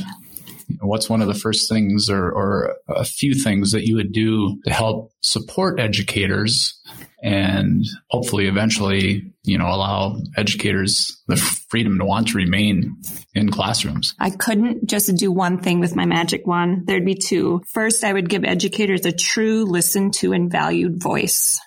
what's 0.82 1.10
one 1.10 1.22
of 1.22 1.28
the 1.28 1.34
first 1.34 1.70
things 1.70 2.10
or, 2.10 2.32
or 2.32 2.76
a 2.88 3.06
few 3.06 3.34
things 3.34 3.72
that 3.72 3.88
you 3.88 3.96
would 3.96 4.12
do 4.12 4.60
to 4.66 4.74
help 4.74 5.12
support 5.22 5.80
educators 5.80 6.80
and 7.24 7.86
hopefully 8.10 8.48
eventually, 8.48 9.32
you 9.44 9.58
know, 9.58 9.68
allow 9.68 10.18
educators 10.38 11.22
the 11.28 11.36
freedom 11.36 12.00
to 12.00 12.06
want 12.06 12.30
to 12.30 12.38
remain 12.38 12.96
in 13.36 13.50
classrooms. 13.50 14.16
I 14.20 14.32
couldn't 14.32 14.88
just 14.88 15.16
do 15.16 15.32
one 15.32 15.60
thing 15.60 15.80
with 15.80 15.96
my 15.96 16.06
magic 16.06 16.48
wand. 16.48 16.88
There'd 16.88 17.06
be 17.06 17.16
two. 17.16 17.62
First, 17.72 18.04
I 18.04 18.12
would 18.12 18.30
give 18.30 18.44
educators 18.44 19.06
a 19.06 19.12
true 19.12 19.66
listen 19.66 20.12
to 20.12 20.34
and 20.34 20.52
valued 20.52 21.02
voice. 21.02 21.60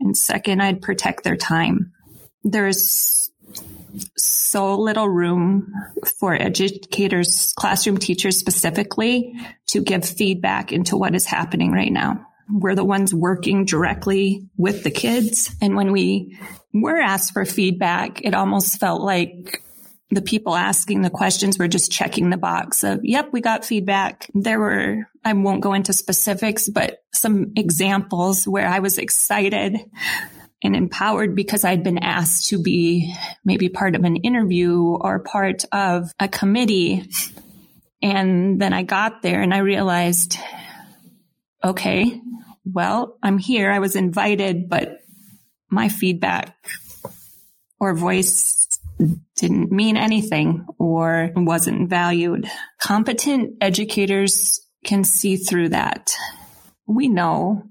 And 0.00 0.16
second, 0.16 0.62
I'd 0.62 0.82
protect 0.82 1.24
their 1.24 1.36
time. 1.36 1.92
There's 2.44 3.25
so 4.16 4.76
little 4.78 5.08
room 5.08 5.72
for 6.18 6.34
educators, 6.34 7.52
classroom 7.56 7.98
teachers 7.98 8.38
specifically, 8.38 9.34
to 9.68 9.82
give 9.82 10.04
feedback 10.04 10.72
into 10.72 10.96
what 10.96 11.14
is 11.14 11.26
happening 11.26 11.72
right 11.72 11.92
now. 11.92 12.26
We're 12.50 12.74
the 12.74 12.84
ones 12.84 13.12
working 13.12 13.64
directly 13.64 14.46
with 14.56 14.84
the 14.84 14.90
kids. 14.90 15.54
And 15.60 15.74
when 15.76 15.92
we 15.92 16.38
were 16.72 16.98
asked 16.98 17.32
for 17.32 17.44
feedback, 17.44 18.20
it 18.24 18.34
almost 18.34 18.78
felt 18.78 19.02
like 19.02 19.62
the 20.10 20.22
people 20.22 20.54
asking 20.54 21.02
the 21.02 21.10
questions 21.10 21.58
were 21.58 21.66
just 21.66 21.90
checking 21.90 22.30
the 22.30 22.36
box 22.36 22.84
of, 22.84 23.04
yep, 23.04 23.30
we 23.32 23.40
got 23.40 23.64
feedback. 23.64 24.30
There 24.34 24.60
were, 24.60 25.08
I 25.24 25.32
won't 25.32 25.62
go 25.62 25.72
into 25.72 25.92
specifics, 25.92 26.68
but 26.68 27.02
some 27.12 27.52
examples 27.56 28.46
where 28.46 28.68
I 28.68 28.78
was 28.78 28.98
excited 28.98 29.78
and 30.66 30.76
empowered 30.76 31.34
because 31.34 31.64
I'd 31.64 31.82
been 31.82 31.98
asked 31.98 32.50
to 32.50 32.62
be 32.62 33.14
maybe 33.44 33.68
part 33.68 33.94
of 33.94 34.04
an 34.04 34.16
interview 34.16 34.78
or 34.80 35.20
part 35.20 35.64
of 35.72 36.10
a 36.20 36.28
committee. 36.28 37.08
And 38.02 38.60
then 38.60 38.72
I 38.72 38.82
got 38.82 39.22
there 39.22 39.40
and 39.40 39.54
I 39.54 39.58
realized, 39.58 40.36
okay, 41.64 42.20
well, 42.64 43.16
I'm 43.22 43.38
here. 43.38 43.70
I 43.70 43.78
was 43.78 43.96
invited, 43.96 44.68
but 44.68 45.00
my 45.70 45.88
feedback 45.88 46.54
or 47.80 47.94
voice 47.94 48.68
didn't 49.36 49.70
mean 49.70 49.96
anything 49.96 50.66
or 50.78 51.30
wasn't 51.34 51.88
valued. 51.88 52.48
Competent 52.80 53.56
educators 53.60 54.60
can 54.84 55.04
see 55.04 55.36
through 55.36 55.70
that. 55.70 56.14
We 56.86 57.08
know 57.08 57.64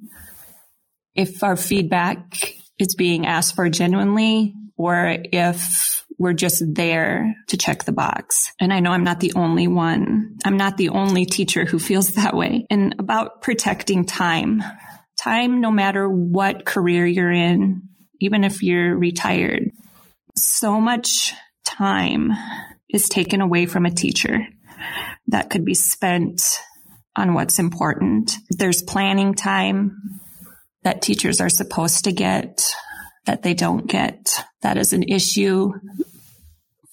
if 1.15 1.43
our 1.43 1.55
feedback 1.55 2.54
is 2.79 2.95
being 2.95 3.25
asked 3.25 3.55
for 3.55 3.69
genuinely 3.69 4.53
or 4.77 5.17
if 5.31 6.05
we're 6.17 6.33
just 6.33 6.63
there 6.73 7.35
to 7.47 7.57
check 7.57 7.83
the 7.83 7.91
box. 7.91 8.51
And 8.59 8.73
I 8.73 8.79
know 8.79 8.91
I'm 8.91 9.03
not 9.03 9.19
the 9.19 9.33
only 9.35 9.67
one. 9.67 10.37
I'm 10.45 10.57
not 10.57 10.77
the 10.77 10.89
only 10.89 11.25
teacher 11.25 11.65
who 11.65 11.79
feels 11.79 12.09
that 12.11 12.35
way. 12.35 12.65
And 12.69 12.95
about 12.99 13.41
protecting 13.41 14.05
time, 14.05 14.63
time, 15.19 15.61
no 15.61 15.71
matter 15.71 16.07
what 16.07 16.65
career 16.65 17.05
you're 17.05 17.31
in, 17.31 17.83
even 18.21 18.43
if 18.43 18.63
you're 18.63 18.95
retired, 18.95 19.71
so 20.35 20.79
much 20.79 21.33
time 21.65 22.31
is 22.89 23.09
taken 23.09 23.41
away 23.41 23.65
from 23.65 23.85
a 23.85 23.91
teacher 23.91 24.47
that 25.27 25.49
could 25.49 25.65
be 25.65 25.73
spent 25.73 26.59
on 27.15 27.33
what's 27.33 27.59
important. 27.59 28.35
There's 28.49 28.81
planning 28.81 29.33
time 29.33 30.19
that 30.85 31.01
teachers 31.01 31.41
are 31.41 31.49
supposed 31.49 32.03
to 32.03 32.11
get 32.11 32.63
that 33.25 33.41
they 33.41 33.55
don't 33.55 33.87
get. 33.87 34.39
That 34.61 34.77
is 34.77 34.93
an 34.93 35.01
issue 35.01 35.73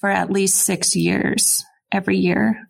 for 0.01 0.11
at 0.11 0.33
least 0.33 0.57
six 0.57 0.97
years 0.97 1.63
every 1.93 2.17
year. 2.17 2.67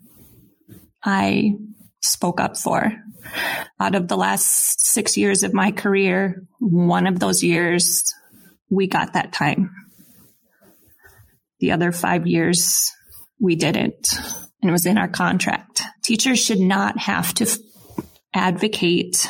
I 1.02 1.54
spoke 2.00 2.40
up 2.40 2.56
for. 2.56 2.92
Out 3.78 3.94
of 3.94 4.08
the 4.08 4.16
last 4.16 4.80
six 4.80 5.16
years 5.16 5.44
of 5.44 5.54
my 5.54 5.70
career, 5.70 6.42
one 6.58 7.06
of 7.06 7.20
those 7.20 7.44
years, 7.44 8.12
we 8.68 8.88
got 8.88 9.12
that 9.12 9.32
time. 9.32 9.70
The 11.60 11.70
other 11.70 11.92
five 11.92 12.26
years, 12.26 12.90
we 13.40 13.54
didn't. 13.54 14.12
And 14.60 14.68
it 14.68 14.72
was 14.72 14.86
in 14.86 14.98
our 14.98 15.06
contract. 15.06 15.84
Teachers 16.02 16.44
should 16.44 16.58
not 16.58 16.98
have 16.98 17.32
to 17.34 17.46
advocate 18.34 19.28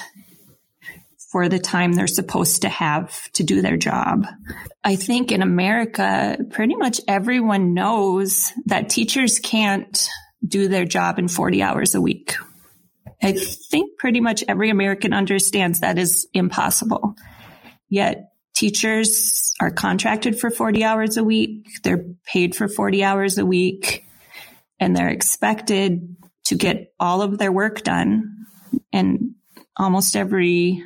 for 1.33 1.49
the 1.49 1.59
time 1.59 1.95
they're 1.95 2.07
supposed 2.07 2.61
to 2.62 2.69
have 2.69 3.33
to 3.33 3.43
do 3.43 3.62
their 3.62 3.79
job. 3.79 4.27
I 4.85 4.97
think 4.97 5.33
in 5.33 5.41
America, 5.41 6.37
pretty 6.51 6.77
much 6.77 7.01
everyone 7.09 7.73
knows 7.73 8.53
that 8.67 8.91
teachers 8.91 9.39
can't 9.39 10.07
do 10.47 10.69
their 10.69 10.85
job 10.85 11.19
in 11.19 11.29
40 11.29 11.62
hours 11.62 11.95
a 11.95 12.03
week. 12.03 12.35
I 13.23 13.33
think 13.33 13.97
pretty 13.99 14.21
much 14.21 14.45
every 14.47 14.69
American 14.69 15.15
understands 15.15 15.81
that 15.81 15.97
is 15.97 16.29
impossible. 16.35 17.15
Yet 17.89 18.33
teachers 18.55 19.55
are 19.59 19.71
contracted 19.71 20.39
for 20.39 20.51
40 20.51 20.85
hours 20.85 21.17
a 21.17 21.25
week. 21.25 21.67
They're 21.83 22.05
paid 22.27 22.55
for 22.55 22.69
40 22.69 23.05
hours 23.05 23.39
a 23.39 23.47
week 23.47 24.05
and 24.79 24.95
they're 24.95 25.09
expected 25.09 26.15
to 26.45 26.57
get 26.57 26.93
all 27.01 27.23
of 27.23 27.39
their 27.39 27.53
work 27.53 27.83
done. 27.83 28.45
And 28.93 29.35
almost 29.79 30.15
every 30.15 30.83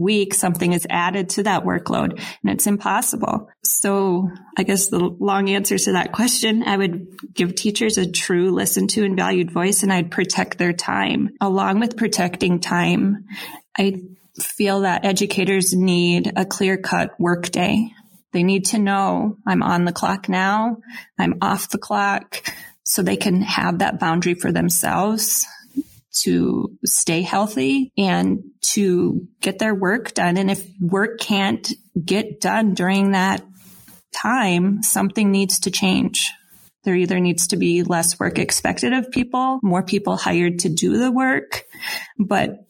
week, 0.00 0.34
something 0.34 0.72
is 0.72 0.86
added 0.88 1.28
to 1.30 1.42
that 1.44 1.64
workload 1.64 2.12
and 2.42 2.52
it's 2.52 2.66
impossible. 2.66 3.48
So 3.62 4.30
I 4.56 4.62
guess 4.62 4.88
the 4.88 4.98
long 4.98 5.50
answer 5.50 5.78
to 5.78 5.92
that 5.92 6.12
question, 6.12 6.62
I 6.64 6.76
would 6.76 7.34
give 7.34 7.54
teachers 7.54 7.98
a 7.98 8.10
true 8.10 8.50
listen 8.50 8.88
to 8.88 9.04
and 9.04 9.16
valued 9.16 9.52
voice 9.52 9.82
and 9.82 9.92
I'd 9.92 10.10
protect 10.10 10.58
their 10.58 10.72
time. 10.72 11.30
Along 11.40 11.78
with 11.78 11.96
protecting 11.96 12.60
time, 12.60 13.26
I 13.78 14.02
feel 14.40 14.80
that 14.80 15.04
educators 15.04 15.74
need 15.74 16.32
a 16.34 16.46
clear 16.46 16.78
cut 16.78 17.10
workday. 17.18 17.90
They 18.32 18.42
need 18.42 18.66
to 18.66 18.78
know 18.78 19.36
I'm 19.46 19.62
on 19.62 19.84
the 19.84 19.92
clock 19.92 20.28
now. 20.28 20.78
I'm 21.18 21.38
off 21.42 21.70
the 21.70 21.78
clock 21.78 22.42
so 22.84 23.02
they 23.02 23.16
can 23.16 23.42
have 23.42 23.80
that 23.80 24.00
boundary 24.00 24.34
for 24.34 24.50
themselves 24.50 25.46
to 26.12 26.76
stay 26.84 27.22
healthy 27.22 27.92
and 27.96 28.42
to 28.60 29.26
get 29.40 29.58
their 29.58 29.74
work 29.74 30.14
done. 30.14 30.36
And 30.36 30.50
if 30.50 30.66
work 30.80 31.20
can't 31.20 31.72
get 32.04 32.40
done 32.40 32.74
during 32.74 33.12
that 33.12 33.44
time, 34.12 34.82
something 34.82 35.30
needs 35.30 35.60
to 35.60 35.70
change. 35.70 36.30
There 36.84 36.94
either 36.94 37.20
needs 37.20 37.48
to 37.48 37.56
be 37.56 37.82
less 37.82 38.18
work 38.18 38.38
expected 38.38 38.92
of 38.92 39.10
people, 39.10 39.60
more 39.62 39.82
people 39.82 40.16
hired 40.16 40.60
to 40.60 40.68
do 40.68 40.98
the 40.98 41.12
work, 41.12 41.64
but 42.18 42.64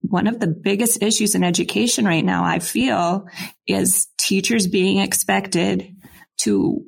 one 0.00 0.26
of 0.26 0.40
the 0.40 0.48
biggest 0.48 1.02
issues 1.02 1.34
in 1.34 1.44
education 1.44 2.04
right 2.04 2.24
now, 2.24 2.44
I 2.44 2.58
feel, 2.58 3.26
is 3.66 4.08
teachers 4.18 4.66
being 4.66 4.98
expected 4.98 5.94
to 6.38 6.84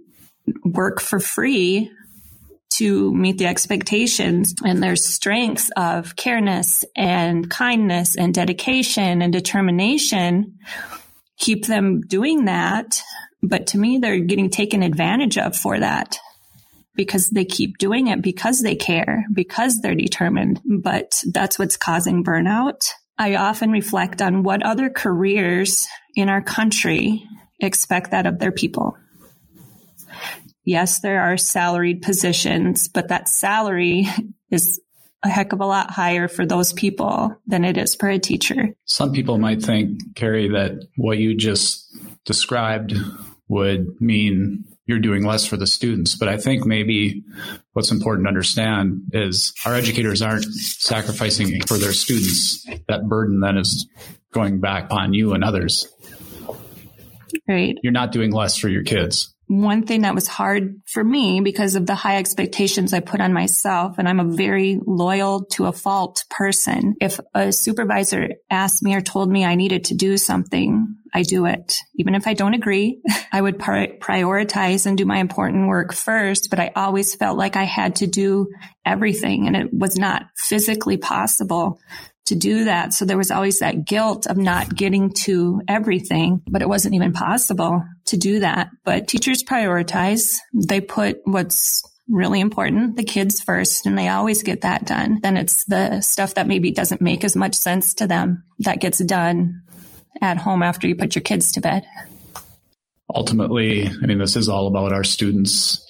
work 0.64 1.00
for 1.00 1.20
free 1.20 1.90
to 2.82 3.14
meet 3.14 3.38
the 3.38 3.46
expectations 3.46 4.54
and 4.64 4.82
their 4.82 4.96
strengths 4.96 5.70
of 5.76 6.16
careness 6.16 6.84
and 6.96 7.48
kindness 7.48 8.16
and 8.16 8.34
dedication 8.34 9.22
and 9.22 9.32
determination 9.32 10.58
keep 11.38 11.66
them 11.66 12.00
doing 12.00 12.46
that. 12.46 13.00
But 13.40 13.68
to 13.68 13.78
me, 13.78 13.98
they're 13.98 14.18
getting 14.18 14.50
taken 14.50 14.82
advantage 14.82 15.38
of 15.38 15.56
for 15.56 15.78
that 15.78 16.18
because 16.96 17.28
they 17.28 17.44
keep 17.44 17.78
doing 17.78 18.08
it 18.08 18.20
because 18.20 18.62
they 18.62 18.74
care, 18.74 19.24
because 19.32 19.80
they're 19.80 19.94
determined. 19.94 20.60
But 20.64 21.22
that's 21.32 21.60
what's 21.60 21.76
causing 21.76 22.24
burnout. 22.24 22.88
I 23.16 23.36
often 23.36 23.70
reflect 23.70 24.20
on 24.20 24.42
what 24.42 24.64
other 24.64 24.90
careers 24.90 25.86
in 26.16 26.28
our 26.28 26.42
country 26.42 27.24
expect 27.60 28.10
that 28.10 28.26
of 28.26 28.40
their 28.40 28.50
people. 28.50 28.96
Yes, 30.64 31.00
there 31.00 31.22
are 31.22 31.36
salaried 31.36 32.02
positions, 32.02 32.88
but 32.88 33.08
that 33.08 33.28
salary 33.28 34.08
is 34.50 34.80
a 35.24 35.28
heck 35.28 35.52
of 35.52 35.60
a 35.60 35.66
lot 35.66 35.90
higher 35.90 36.28
for 36.28 36.44
those 36.44 36.72
people 36.72 37.36
than 37.46 37.64
it 37.64 37.76
is 37.76 37.94
for 37.94 38.08
a 38.08 38.18
teacher. 38.18 38.74
Some 38.84 39.12
people 39.12 39.38
might 39.38 39.62
think, 39.62 40.14
Kari, 40.14 40.48
that 40.48 40.72
what 40.96 41.18
you 41.18 41.36
just 41.36 41.86
described 42.24 42.94
would 43.48 44.00
mean 44.00 44.64
you're 44.86 44.98
doing 44.98 45.24
less 45.24 45.46
for 45.46 45.56
the 45.56 45.66
students. 45.66 46.16
But 46.16 46.28
I 46.28 46.36
think 46.38 46.66
maybe 46.66 47.22
what's 47.72 47.90
important 47.90 48.26
to 48.26 48.28
understand 48.28 49.02
is 49.12 49.52
our 49.64 49.74
educators 49.74 50.22
aren't 50.22 50.44
sacrificing 50.44 51.60
for 51.62 51.78
their 51.78 51.92
students. 51.92 52.66
That 52.88 53.08
burden 53.08 53.40
then 53.40 53.58
is 53.58 53.88
going 54.32 54.60
back 54.60 54.84
upon 54.84 55.14
you 55.14 55.34
and 55.34 55.44
others. 55.44 55.88
Right. 57.48 57.76
You're 57.82 57.92
not 57.92 58.12
doing 58.12 58.32
less 58.32 58.56
for 58.56 58.68
your 58.68 58.82
kids 58.82 59.32
one 59.52 59.86
thing 59.86 60.00
that 60.00 60.14
was 60.14 60.26
hard 60.26 60.80
for 60.86 61.04
me 61.04 61.40
because 61.42 61.74
of 61.74 61.86
the 61.86 61.94
high 61.94 62.16
expectations 62.16 62.94
I 62.94 63.00
put 63.00 63.20
on 63.20 63.34
myself. 63.34 63.98
And 63.98 64.08
I'm 64.08 64.18
a 64.18 64.34
very 64.34 64.80
loyal 64.86 65.44
to 65.52 65.66
a 65.66 65.72
fault 65.72 66.24
person. 66.30 66.94
If 67.02 67.20
a 67.34 67.52
supervisor 67.52 68.30
asked 68.50 68.82
me 68.82 68.94
or 68.94 69.02
told 69.02 69.30
me 69.30 69.44
I 69.44 69.54
needed 69.54 69.84
to 69.86 69.94
do 69.94 70.16
something, 70.16 70.96
I 71.12 71.22
do 71.22 71.44
it. 71.44 71.76
Even 71.96 72.14
if 72.14 72.26
I 72.26 72.32
don't 72.32 72.54
agree, 72.54 73.02
I 73.32 73.42
would 73.42 73.58
prioritize 73.58 74.86
and 74.86 74.96
do 74.96 75.04
my 75.04 75.18
important 75.18 75.68
work 75.68 75.92
first, 75.92 76.48
but 76.48 76.58
I 76.58 76.72
always 76.74 77.14
felt 77.14 77.36
like 77.36 77.54
I 77.54 77.64
had 77.64 77.96
to 77.96 78.06
do 78.06 78.48
everything 78.86 79.46
and 79.48 79.56
it 79.56 79.68
was 79.70 79.98
not 79.98 80.24
physically 80.34 80.96
possible 80.96 81.78
to 82.26 82.34
do 82.34 82.64
that. 82.64 82.92
So 82.92 83.04
there 83.04 83.18
was 83.18 83.30
always 83.30 83.58
that 83.58 83.84
guilt 83.84 84.26
of 84.26 84.36
not 84.36 84.74
getting 84.74 85.12
to 85.24 85.60
everything, 85.68 86.42
but 86.48 86.62
it 86.62 86.68
wasn't 86.68 86.94
even 86.94 87.12
possible 87.12 87.82
to 88.06 88.16
do 88.16 88.40
that. 88.40 88.68
But 88.84 89.08
teachers 89.08 89.42
prioritize. 89.42 90.36
They 90.54 90.80
put 90.80 91.18
what's 91.24 91.82
really 92.08 92.40
important, 92.40 92.96
the 92.96 93.04
kids 93.04 93.40
first, 93.40 93.86
and 93.86 93.96
they 93.96 94.08
always 94.08 94.42
get 94.42 94.62
that 94.62 94.86
done. 94.86 95.20
Then 95.22 95.36
it's 95.36 95.64
the 95.64 96.00
stuff 96.00 96.34
that 96.34 96.46
maybe 96.46 96.70
doesn't 96.70 97.00
make 97.00 97.24
as 97.24 97.36
much 97.36 97.54
sense 97.54 97.94
to 97.94 98.06
them 98.06 98.44
that 98.60 98.80
gets 98.80 98.98
done 98.98 99.62
at 100.20 100.36
home 100.36 100.62
after 100.62 100.86
you 100.86 100.94
put 100.94 101.14
your 101.14 101.22
kids 101.22 101.52
to 101.52 101.60
bed. 101.60 101.84
ultimately, 103.14 103.88
I 103.88 104.06
mean, 104.06 104.18
this 104.18 104.36
is 104.36 104.48
all 104.48 104.66
about 104.66 104.92
our 104.92 105.04
students, 105.04 105.84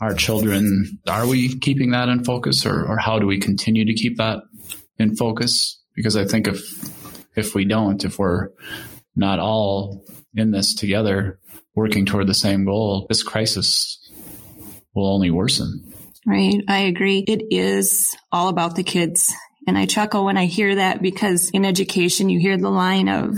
our 0.00 0.14
children. 0.14 0.98
Are 1.08 1.26
we 1.26 1.58
keeping 1.58 1.90
that 1.90 2.08
in 2.08 2.24
focus 2.24 2.66
or, 2.66 2.86
or 2.86 2.98
how 2.98 3.18
do 3.18 3.26
we 3.26 3.38
continue 3.38 3.84
to 3.84 3.94
keep 3.94 4.18
that 4.18 4.38
in 4.98 5.16
focus? 5.16 5.80
Because 5.94 6.16
I 6.16 6.24
think 6.24 6.48
if, 6.48 6.62
if 7.36 7.54
we 7.54 7.64
don't, 7.64 8.04
if 8.04 8.18
we're 8.18 8.50
not 9.16 9.38
all 9.38 10.04
in 10.34 10.50
this 10.50 10.74
together, 10.74 11.38
working 11.74 12.06
toward 12.06 12.26
the 12.26 12.34
same 12.34 12.64
goal, 12.64 13.06
this 13.08 13.22
crisis 13.22 13.98
will 14.94 15.12
only 15.12 15.30
worsen. 15.30 15.92
Right. 16.26 16.62
I 16.68 16.78
agree. 16.80 17.18
It 17.18 17.42
is 17.50 18.16
all 18.32 18.48
about 18.48 18.76
the 18.76 18.82
kids. 18.82 19.32
And 19.66 19.76
I 19.76 19.86
chuckle 19.86 20.24
when 20.24 20.36
I 20.36 20.46
hear 20.46 20.74
that 20.76 21.02
because 21.02 21.50
in 21.50 21.64
education, 21.64 22.28
you 22.28 22.38
hear 22.38 22.56
the 22.56 22.70
line 22.70 23.08
of, 23.08 23.36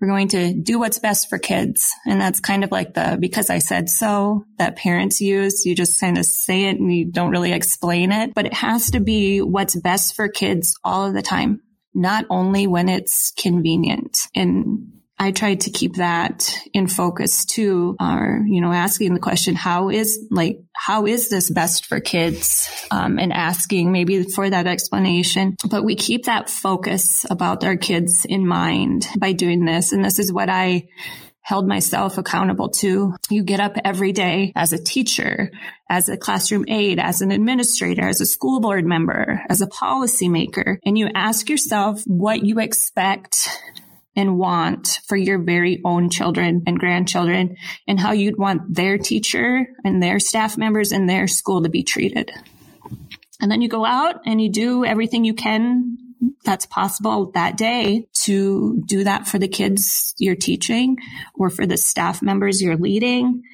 we're 0.00 0.08
going 0.08 0.28
to 0.28 0.54
do 0.54 0.78
what's 0.78 0.98
best 0.98 1.28
for 1.28 1.38
kids. 1.38 1.92
And 2.06 2.20
that's 2.20 2.40
kind 2.40 2.62
of 2.62 2.70
like 2.70 2.94
the 2.94 3.16
because 3.18 3.50
I 3.50 3.58
said 3.58 3.88
so 3.88 4.44
that 4.58 4.76
parents 4.76 5.20
use. 5.20 5.66
You 5.66 5.74
just 5.74 6.00
kind 6.00 6.18
of 6.18 6.24
say 6.24 6.66
it 6.66 6.78
and 6.78 6.92
you 6.92 7.06
don't 7.06 7.30
really 7.30 7.52
explain 7.52 8.12
it, 8.12 8.34
but 8.34 8.46
it 8.46 8.54
has 8.54 8.92
to 8.92 9.00
be 9.00 9.40
what's 9.40 9.76
best 9.76 10.14
for 10.14 10.28
kids 10.28 10.78
all 10.84 11.06
of 11.06 11.14
the 11.14 11.22
time, 11.22 11.62
not 11.94 12.26
only 12.30 12.66
when 12.66 12.88
it's 12.88 13.32
convenient. 13.32 14.28
And 14.34 14.92
I 15.18 15.32
tried 15.32 15.62
to 15.62 15.70
keep 15.70 15.96
that 15.96 16.48
in 16.72 16.86
focus 16.86 17.44
too, 17.44 17.96
or, 18.00 18.44
you 18.46 18.60
know, 18.60 18.72
asking 18.72 19.14
the 19.14 19.20
question, 19.20 19.56
how 19.56 19.90
is 19.90 20.26
like, 20.30 20.60
how 20.74 21.06
is 21.06 21.28
this 21.28 21.50
best 21.50 21.86
for 21.86 21.98
kids? 21.98 22.70
Um, 22.90 23.18
and 23.18 23.32
asking 23.32 23.90
maybe 23.90 24.22
for 24.22 24.48
that 24.48 24.66
explanation. 24.66 25.56
But 25.68 25.84
we 25.84 25.96
keep 25.96 26.26
that 26.26 26.48
focus 26.48 27.26
about 27.28 27.64
our 27.64 27.76
kids 27.76 28.24
in 28.28 28.46
mind 28.46 29.08
by 29.18 29.32
doing 29.32 29.64
this. 29.64 29.92
And 29.92 30.04
this 30.04 30.18
is 30.18 30.32
what 30.32 30.48
I 30.48 30.88
held 31.48 31.66
myself 31.66 32.18
accountable 32.18 32.68
to. 32.68 33.14
You 33.30 33.42
get 33.42 33.58
up 33.58 33.78
every 33.82 34.12
day 34.12 34.52
as 34.54 34.74
a 34.74 34.82
teacher, 34.82 35.50
as 35.88 36.10
a 36.10 36.18
classroom 36.18 36.66
aide, 36.68 36.98
as 36.98 37.22
an 37.22 37.30
administrator, 37.30 38.06
as 38.06 38.20
a 38.20 38.26
school 38.26 38.60
board 38.60 38.84
member, 38.84 39.42
as 39.48 39.62
a 39.62 39.66
policymaker, 39.66 40.76
and 40.84 40.98
you 40.98 41.08
ask 41.14 41.48
yourself 41.48 42.02
what 42.06 42.44
you 42.44 42.60
expect 42.60 43.48
and 44.18 44.36
want 44.36 44.98
for 45.06 45.16
your 45.16 45.38
very 45.38 45.80
own 45.84 46.10
children 46.10 46.64
and 46.66 46.76
grandchildren 46.76 47.56
and 47.86 48.00
how 48.00 48.10
you'd 48.10 48.36
want 48.36 48.74
their 48.74 48.98
teacher 48.98 49.64
and 49.84 50.02
their 50.02 50.18
staff 50.18 50.58
members 50.58 50.90
in 50.90 51.06
their 51.06 51.28
school 51.28 51.62
to 51.62 51.68
be 51.68 51.84
treated. 51.84 52.32
And 53.40 53.48
then 53.48 53.62
you 53.62 53.68
go 53.68 53.84
out 53.84 54.22
and 54.26 54.42
you 54.42 54.50
do 54.50 54.84
everything 54.84 55.24
you 55.24 55.34
can 55.34 55.96
that's 56.44 56.66
possible 56.66 57.30
that 57.34 57.56
day 57.56 58.08
to 58.12 58.82
do 58.86 59.04
that 59.04 59.28
for 59.28 59.38
the 59.38 59.46
kids 59.46 60.14
you're 60.18 60.34
teaching 60.34 60.96
or 61.34 61.48
for 61.48 61.64
the 61.64 61.76
staff 61.76 62.20
members 62.20 62.60
you're 62.60 62.76
leading 62.76 63.44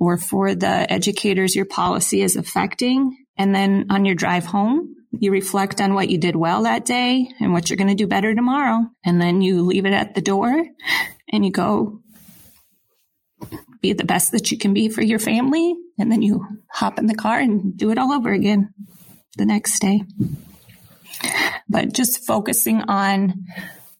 or 0.00 0.16
for 0.16 0.56
the 0.56 0.92
educators 0.92 1.54
your 1.54 1.66
policy 1.66 2.20
is 2.20 2.34
affecting. 2.34 3.16
And 3.36 3.54
then 3.54 3.86
on 3.90 4.04
your 4.04 4.16
drive 4.16 4.44
home, 4.44 4.96
you 5.12 5.32
reflect 5.32 5.80
on 5.80 5.94
what 5.94 6.08
you 6.08 6.18
did 6.18 6.36
well 6.36 6.62
that 6.62 6.84
day 6.84 7.28
and 7.40 7.52
what 7.52 7.68
you're 7.68 7.76
going 7.76 7.88
to 7.88 7.94
do 7.94 8.06
better 8.06 8.34
tomorrow. 8.34 8.86
And 9.04 9.20
then 9.20 9.42
you 9.42 9.62
leave 9.62 9.86
it 9.86 9.92
at 9.92 10.14
the 10.14 10.20
door 10.20 10.64
and 11.32 11.44
you 11.44 11.50
go 11.50 12.00
be 13.80 13.92
the 13.92 14.04
best 14.04 14.32
that 14.32 14.50
you 14.50 14.58
can 14.58 14.74
be 14.74 14.88
for 14.88 15.02
your 15.02 15.18
family. 15.18 15.74
And 15.98 16.12
then 16.12 16.22
you 16.22 16.46
hop 16.70 16.98
in 16.98 17.06
the 17.06 17.14
car 17.14 17.38
and 17.38 17.76
do 17.76 17.90
it 17.90 17.98
all 17.98 18.12
over 18.12 18.32
again 18.32 18.72
the 19.36 19.46
next 19.46 19.80
day. 19.80 20.02
But 21.68 21.92
just 21.92 22.26
focusing 22.26 22.82
on 22.82 23.46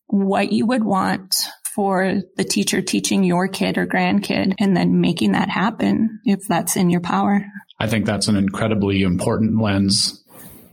what 0.07 0.53
you 0.53 0.67
would 0.67 0.85
want 0.85 1.37
for 1.75 2.21
the 2.37 2.45
teacher 2.45 2.83
teaching 2.83 3.23
your 3.25 3.49
kid 3.49 3.79
or 3.79 3.87
grandkid 3.87 4.55
and 4.59 4.77
then 4.77 5.01
making 5.01 5.33
that 5.33 5.49
happen 5.49 6.21
if 6.25 6.41
that's 6.49 6.77
in 6.77 6.91
your 6.91 7.01
power. 7.01 7.45
I 7.79 7.87
think 7.87 8.07
that's 8.07 8.29
an 8.29 8.37
incredibly 8.37 9.03
important 9.03 9.61
lens 9.61 10.20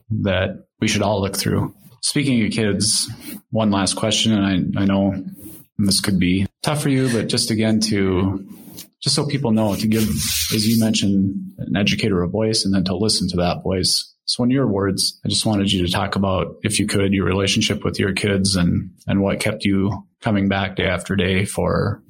that 0.10 0.66
we 0.80 0.88
should 0.88 1.02
all 1.02 1.22
look 1.22 1.38
through. 1.38 1.74
Speaking 2.02 2.46
of 2.46 2.52
kids, 2.52 3.10
one 3.50 3.72
last 3.72 3.96
question, 3.96 4.34
and 4.34 4.78
I, 4.78 4.82
I 4.82 4.86
know 4.86 5.16
this 5.78 6.02
could 6.02 6.20
be 6.20 6.48
tough 6.64 6.82
for 6.82 6.90
you, 6.90 7.10
but 7.12 7.28
just 7.28 7.52
again 7.52 7.80
to 7.82 8.48
just 9.02 9.16
so 9.16 9.26
people 9.26 9.52
know 9.52 9.76
to 9.76 9.88
give, 9.88 10.04
as 10.04 10.68
you 10.68 10.80
mentioned, 10.80 11.36
an 11.60 11.76
educator 11.76 12.24
a 12.24 12.28
voice 12.28 12.66
and 12.66 12.74
then 12.74 12.84
to 12.86 12.96
listen 12.96 13.28
to 13.30 13.38
that 13.38 13.64
voice. 13.64 14.14
So 14.26 14.44
in 14.44 14.50
your 14.50 14.68
words, 14.68 15.20
I 15.24 15.29
just 15.29 15.46
wanted 15.46 15.72
you 15.72 15.86
to 15.86 15.92
talk 15.92 16.16
about, 16.16 16.58
if 16.64 16.79
you 16.79 16.88
could, 16.88 17.14
your 17.14 17.25
relationship 17.25 17.84
with 17.84 18.00
your 18.00 18.14
kids 18.14 18.55
and, 18.55 18.92
and 19.05 19.22
what 19.22 19.40
kept 19.40 19.64
you 19.66 20.05
coming 20.22 20.50
back 20.50 20.75
day 20.75 20.88
after 20.88 21.16
day 21.16 21.46
for 21.46 22.03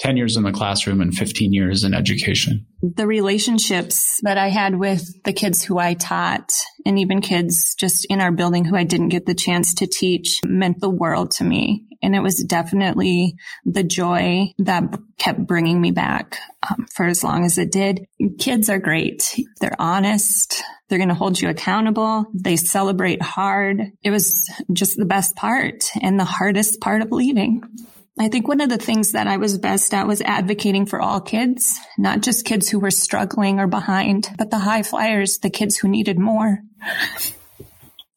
10 0.00 0.16
years 0.16 0.36
in 0.36 0.42
the 0.42 0.52
classroom 0.52 1.00
and 1.00 1.14
15 1.14 1.52
years 1.52 1.84
in 1.84 1.94
education? 1.94 2.66
The 2.94 3.06
relationships 3.06 4.20
that 4.22 4.38
I 4.38 4.48
had 4.48 4.78
with 4.78 5.22
the 5.24 5.32
kids 5.32 5.64
who 5.64 5.78
I 5.78 5.94
taught 5.94 6.52
and 6.84 6.98
even 6.98 7.20
kids 7.20 7.74
just 7.74 8.04
in 8.04 8.20
our 8.20 8.30
building 8.30 8.64
who 8.64 8.76
I 8.76 8.84
didn't 8.84 9.08
get 9.08 9.26
the 9.26 9.34
chance 9.34 9.74
to 9.74 9.86
teach 9.86 10.40
meant 10.44 10.80
the 10.80 10.90
world 10.90 11.32
to 11.32 11.44
me. 11.44 11.84
And 12.02 12.14
it 12.14 12.20
was 12.20 12.44
definitely 12.44 13.34
the 13.64 13.82
joy 13.82 14.52
that 14.58 14.84
kept 15.18 15.44
bringing 15.44 15.80
me 15.80 15.90
back 15.90 16.38
um, 16.68 16.86
for 16.94 17.06
as 17.06 17.24
long 17.24 17.44
as 17.44 17.58
it 17.58 17.72
did. 17.72 18.06
Kids 18.38 18.70
are 18.70 18.78
great. 18.78 19.36
They're 19.60 19.80
honest. 19.80 20.62
They're 20.88 20.98
going 20.98 21.08
to 21.08 21.14
hold 21.14 21.40
you 21.40 21.48
accountable. 21.48 22.26
They 22.32 22.56
celebrate 22.56 23.20
hard. 23.20 23.80
It 24.04 24.10
was 24.10 24.48
just 24.72 24.96
the 24.96 25.06
best 25.06 25.34
part 25.34 25.90
and 26.00 26.20
the 26.20 26.24
hardest 26.24 26.80
part 26.80 27.02
of 27.02 27.10
leaving. 27.10 27.62
I 28.18 28.28
think 28.28 28.48
one 28.48 28.62
of 28.62 28.70
the 28.70 28.78
things 28.78 29.12
that 29.12 29.26
I 29.26 29.36
was 29.36 29.58
best 29.58 29.92
at 29.92 30.06
was 30.06 30.22
advocating 30.22 30.86
for 30.86 31.02
all 31.02 31.20
kids, 31.20 31.78
not 31.98 32.22
just 32.22 32.46
kids 32.46 32.66
who 32.68 32.78
were 32.78 32.90
struggling 32.90 33.60
or 33.60 33.66
behind, 33.66 34.30
but 34.38 34.50
the 34.50 34.58
high 34.58 34.82
flyers, 34.82 35.38
the 35.38 35.50
kids 35.50 35.76
who 35.76 35.88
needed 35.88 36.18
more. 36.18 36.60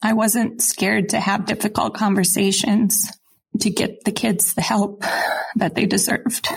I 0.02 0.14
wasn't 0.14 0.62
scared 0.62 1.10
to 1.10 1.20
have 1.20 1.46
difficult 1.46 1.96
conversations 1.96 3.12
to 3.60 3.70
get 3.70 4.06
the 4.06 4.14
kids 4.14 4.54
the 4.54 4.62
help 4.62 5.04
that 5.58 5.76
they 5.76 5.86
deserved. 5.86 6.48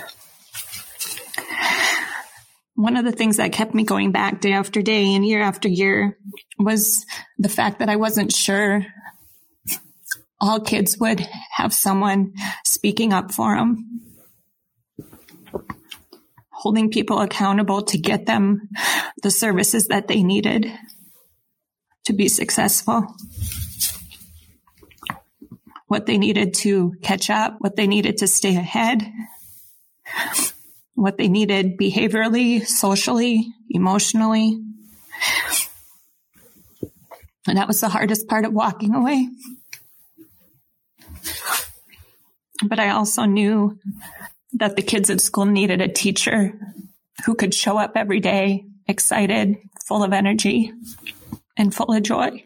One 2.75 2.97
of 2.97 3.05
the 3.05 3.13
things 3.13 3.39
that 3.39 3.53
kept 3.53 3.75
me 3.75 3.83
going 3.83 4.13
back 4.13 4.41
day 4.41 4.53
after 4.53 4.83
day 4.83 5.15
and 5.15 5.27
year 5.27 5.43
after 5.43 5.69
year 5.69 6.17
was 6.59 7.05
the 7.39 7.49
fact 7.49 7.81
that 7.81 7.89
I 7.89 7.97
wasn't 7.97 8.33
sure 8.33 8.87
all 10.43 10.59
kids 10.59 10.99
would 10.99 11.21
have 11.53 11.73
someone 11.73 12.35
speaking 12.65 13.13
up 13.13 13.33
for 13.33 13.57
them, 13.57 14.03
holding 16.51 16.91
people 16.91 17.21
accountable 17.21 17.83
to 17.83 17.97
get 17.97 18.27
them 18.27 18.69
the 19.23 19.31
services 19.31 19.87
that 19.87 20.09
they 20.09 20.25
needed 20.25 20.67
to 22.05 22.13
be 22.13 22.29
successful. 22.29 23.07
What 25.87 26.07
they 26.07 26.19
needed 26.19 26.55
to 26.55 26.95
catch 27.03 27.31
up, 27.31 27.57
what 27.61 27.77
they 27.77 27.87
needed 27.87 28.19
to 28.19 28.27
stay 28.27 28.57
ahead, 28.57 29.07
what 30.95 31.19
they 31.19 31.29
needed 31.29 31.79
behaviorally, 31.79 32.67
socially, 32.67 33.47
emotionally. 33.71 34.59
And 37.47 37.59
that 37.59 37.69
was 37.69 37.81
the 37.81 37.89
hardest 37.89 38.27
part 38.27 38.45
of 38.45 38.53
walking 38.53 38.95
away. 38.95 39.29
But 42.65 42.79
I 42.79 42.91
also 42.91 43.25
knew 43.25 43.79
that 44.55 44.77
the 44.77 44.83
kids 44.83 45.11
at 45.11 45.21
school 45.21 45.47
needed 45.47 45.81
a 45.81 45.89
teacher 45.89 46.53
who 47.25 47.35
could 47.35 47.55
show 47.55 47.79
up 47.79 47.93
every 47.97 48.21
day 48.21 48.65
excited, 48.87 49.57
full 49.87 50.03
of 50.03 50.13
energy, 50.13 50.73
and 51.57 51.75
full 51.75 51.93
of 51.93 52.03
joy. 52.03 52.45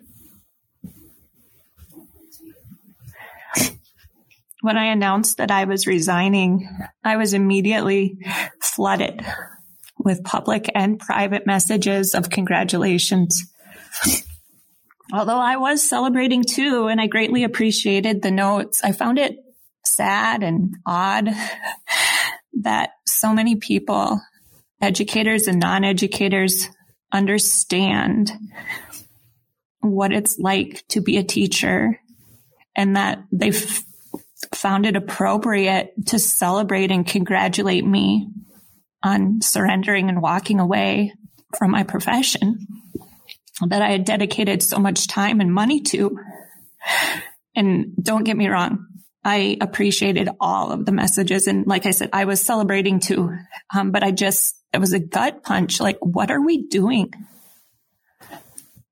When 4.63 4.77
I 4.77 4.87
announced 4.87 5.37
that 5.37 5.51
I 5.51 5.65
was 5.65 5.87
resigning, 5.87 6.69
I 7.05 7.17
was 7.17 7.35
immediately 7.35 8.19
flooded 8.61 9.25
with 9.97 10.25
public 10.25 10.71
and 10.75 10.99
private 10.99 11.47
messages 11.47 12.15
of 12.15 12.31
congratulations. 12.31 13.45
Although 15.13 15.39
I 15.39 15.57
was 15.57 15.89
celebrating 15.89 16.43
too, 16.43 16.89
and 16.89 17.01
I 17.01 17.07
greatly 17.07 17.45
appreciated 17.45 18.23
the 18.23 18.31
notes, 18.33 18.83
I 18.83 18.91
found 18.93 19.19
it 19.19 19.39
sad 19.97 20.43
and 20.43 20.77
odd 20.87 21.29
that 22.63 22.91
so 23.07 23.33
many 23.33 23.57
people, 23.57 24.21
educators 24.81 25.49
and 25.49 25.59
non-educators, 25.59 26.69
understand 27.13 28.33
what 29.81 30.13
it's 30.13 30.39
like 30.39 30.85
to 30.89 31.01
be 31.01 31.17
a 31.17 31.25
teacher 31.25 32.01
and 32.77 32.97
that 32.97 33.23
they've 33.33 33.83
found 34.55 34.87
it 34.87 34.97
appropriate 34.97 35.93
to 36.07 36.19
celebrate 36.19 36.91
and 36.91 37.07
congratulate 37.07 37.85
me 37.85 38.29
on 39.03 39.41
surrendering 39.41 40.09
and 40.09 40.21
walking 40.21 40.61
away 40.61 41.13
from 41.57 41.71
my 41.71 41.83
profession 41.83 42.59
that 43.67 43.81
I 43.81 43.91
had 43.91 44.05
dedicated 44.05 44.63
so 44.63 44.79
much 44.79 45.07
time 45.07 45.41
and 45.41 45.53
money 45.53 45.81
to. 45.83 46.19
And 47.55 47.95
don't 48.03 48.25
get 48.25 48.37
me 48.37 48.49
wrong, 48.49 48.87
I 49.27 49.57
appreciated 49.61 50.29
all 50.41 50.71
of 50.71 50.87
the 50.87 50.93
messages. 50.93 51.49
And 51.49 51.67
like 51.67 51.85
I 51.85 51.91
said, 51.91 52.11
I 52.13 52.27
was 52.27 52.41
celebrating 52.41 53.01
too. 53.01 53.37
Um, 53.75 53.91
but 53.91 54.05
I 54.05 54.13
just, 54.13 54.57
it 54.73 54.79
was 54.79 54.93
a 54.93 55.01
gut 55.01 55.43
punch. 55.43 55.81
Like, 55.81 55.99
what 56.01 56.31
are 56.31 56.41
we 56.41 56.69
doing? 56.69 57.13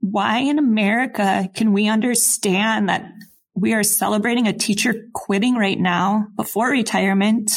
Why 0.00 0.40
in 0.40 0.58
America 0.58 1.48
can 1.54 1.72
we 1.72 1.86
understand 1.86 2.88
that 2.88 3.12
we 3.54 3.74
are 3.74 3.84
celebrating 3.84 4.48
a 4.48 4.52
teacher 4.52 5.06
quitting 5.14 5.54
right 5.54 5.78
now 5.78 6.26
before 6.36 6.68
retirement 6.68 7.52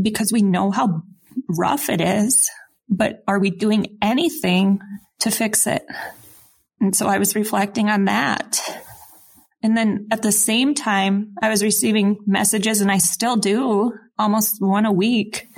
because 0.00 0.32
we 0.32 0.42
know 0.42 0.72
how 0.72 1.04
rough 1.48 1.88
it 1.88 2.00
is, 2.00 2.50
but 2.88 3.22
are 3.28 3.38
we 3.38 3.50
doing 3.50 3.96
anything 4.02 4.80
to 5.20 5.30
fix 5.30 5.68
it? 5.68 5.86
And 6.80 6.96
so 6.96 7.06
I 7.06 7.18
was 7.18 7.36
reflecting 7.36 7.88
on 7.88 8.06
that. 8.06 8.60
And 9.62 9.76
then 9.76 10.06
at 10.10 10.22
the 10.22 10.32
same 10.32 10.74
time, 10.74 11.34
I 11.42 11.50
was 11.50 11.62
receiving 11.62 12.18
messages 12.26 12.80
and 12.80 12.90
I 12.90 12.98
still 12.98 13.36
do 13.36 13.92
almost 14.18 14.60
one 14.60 14.86
a 14.86 14.92
week 14.92 15.48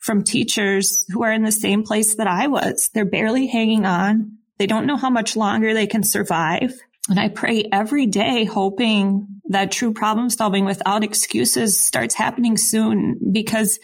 from 0.00 0.22
teachers 0.22 1.04
who 1.08 1.22
are 1.22 1.32
in 1.32 1.42
the 1.42 1.52
same 1.52 1.82
place 1.82 2.16
that 2.16 2.26
I 2.26 2.46
was. 2.48 2.90
They're 2.94 3.04
barely 3.04 3.46
hanging 3.46 3.84
on. 3.86 4.38
They 4.58 4.66
don't 4.66 4.86
know 4.86 4.96
how 4.96 5.10
much 5.10 5.36
longer 5.36 5.74
they 5.74 5.86
can 5.86 6.02
survive. 6.02 6.74
And 7.08 7.18
I 7.18 7.28
pray 7.28 7.68
every 7.72 8.06
day 8.06 8.44
hoping 8.44 9.26
that 9.48 9.72
true 9.72 9.92
problem 9.92 10.30
solving 10.30 10.64
without 10.64 11.02
excuses 11.02 11.78
starts 11.78 12.14
happening 12.14 12.56
soon 12.56 13.18
because 13.32 13.80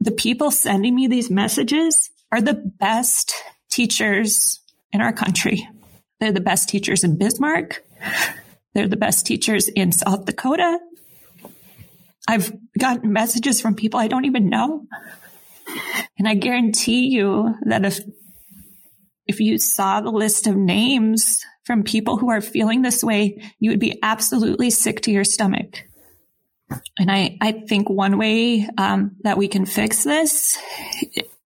the 0.00 0.12
people 0.12 0.50
sending 0.50 0.94
me 0.94 1.08
these 1.08 1.30
messages 1.30 2.10
are 2.30 2.40
the 2.40 2.54
best 2.54 3.34
teachers 3.70 4.60
in 4.92 5.00
our 5.00 5.12
country. 5.12 5.68
They're 6.20 6.32
the 6.32 6.40
best 6.40 6.68
teachers 6.68 7.02
in 7.02 7.18
Bismarck. 7.18 7.84
They're 8.74 8.88
the 8.88 8.96
best 8.96 9.26
teachers 9.26 9.68
in 9.68 9.92
South 9.92 10.24
Dakota. 10.24 10.78
I've 12.26 12.52
gotten 12.78 13.12
messages 13.12 13.60
from 13.60 13.74
people 13.74 14.00
I 14.00 14.08
don't 14.08 14.24
even 14.24 14.48
know. 14.48 14.86
And 16.18 16.28
I 16.28 16.34
guarantee 16.34 17.08
you 17.08 17.54
that 17.66 17.84
if, 17.84 18.00
if 19.26 19.40
you 19.40 19.58
saw 19.58 20.00
the 20.00 20.10
list 20.10 20.46
of 20.46 20.56
names 20.56 21.44
from 21.64 21.82
people 21.82 22.16
who 22.16 22.30
are 22.30 22.40
feeling 22.40 22.82
this 22.82 23.02
way, 23.02 23.42
you 23.58 23.70
would 23.70 23.80
be 23.80 23.98
absolutely 24.02 24.70
sick 24.70 25.02
to 25.02 25.10
your 25.10 25.24
stomach. 25.24 25.84
And 26.98 27.10
I, 27.10 27.36
I 27.40 27.52
think 27.52 27.88
one 27.88 28.18
way 28.18 28.68
um, 28.78 29.16
that 29.22 29.38
we 29.38 29.48
can 29.48 29.66
fix 29.66 30.02
this, 30.02 30.58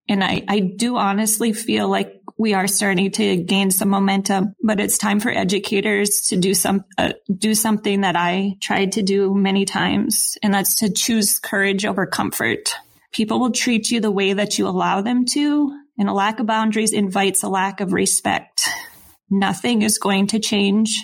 and 0.07 0.23
I, 0.23 0.43
I 0.47 0.59
do 0.59 0.97
honestly 0.97 1.53
feel 1.53 1.87
like 1.87 2.18
we 2.39 2.53
are 2.53 2.67
starting 2.67 3.11
to 3.11 3.35
gain 3.35 3.69
some 3.69 3.89
momentum, 3.89 4.55
but 4.63 4.79
it's 4.79 4.97
time 4.97 5.19
for 5.19 5.29
educators 5.29 6.21
to 6.21 6.37
do 6.37 6.53
some, 6.53 6.85
uh, 6.97 7.11
do 7.37 7.53
something 7.53 8.01
that 8.01 8.15
I 8.15 8.55
tried 8.61 8.93
to 8.93 9.03
do 9.03 9.35
many 9.35 9.65
times. 9.65 10.37
And 10.41 10.53
that's 10.53 10.75
to 10.75 10.89
choose 10.89 11.37
courage 11.37 11.85
over 11.85 12.07
comfort. 12.07 12.73
People 13.11 13.41
will 13.41 13.51
treat 13.51 13.91
you 13.91 13.99
the 13.99 14.09
way 14.09 14.31
that 14.31 14.57
you 14.57 14.69
allow 14.69 15.01
them 15.01 15.25
to. 15.25 15.77
And 15.97 16.07
a 16.07 16.13
lack 16.13 16.39
of 16.39 16.45
boundaries 16.45 16.93
invites 16.93 17.43
a 17.43 17.49
lack 17.49 17.81
of 17.81 17.91
respect. 17.91 18.69
Nothing 19.29 19.81
is 19.81 19.97
going 19.97 20.27
to 20.27 20.39
change 20.39 21.03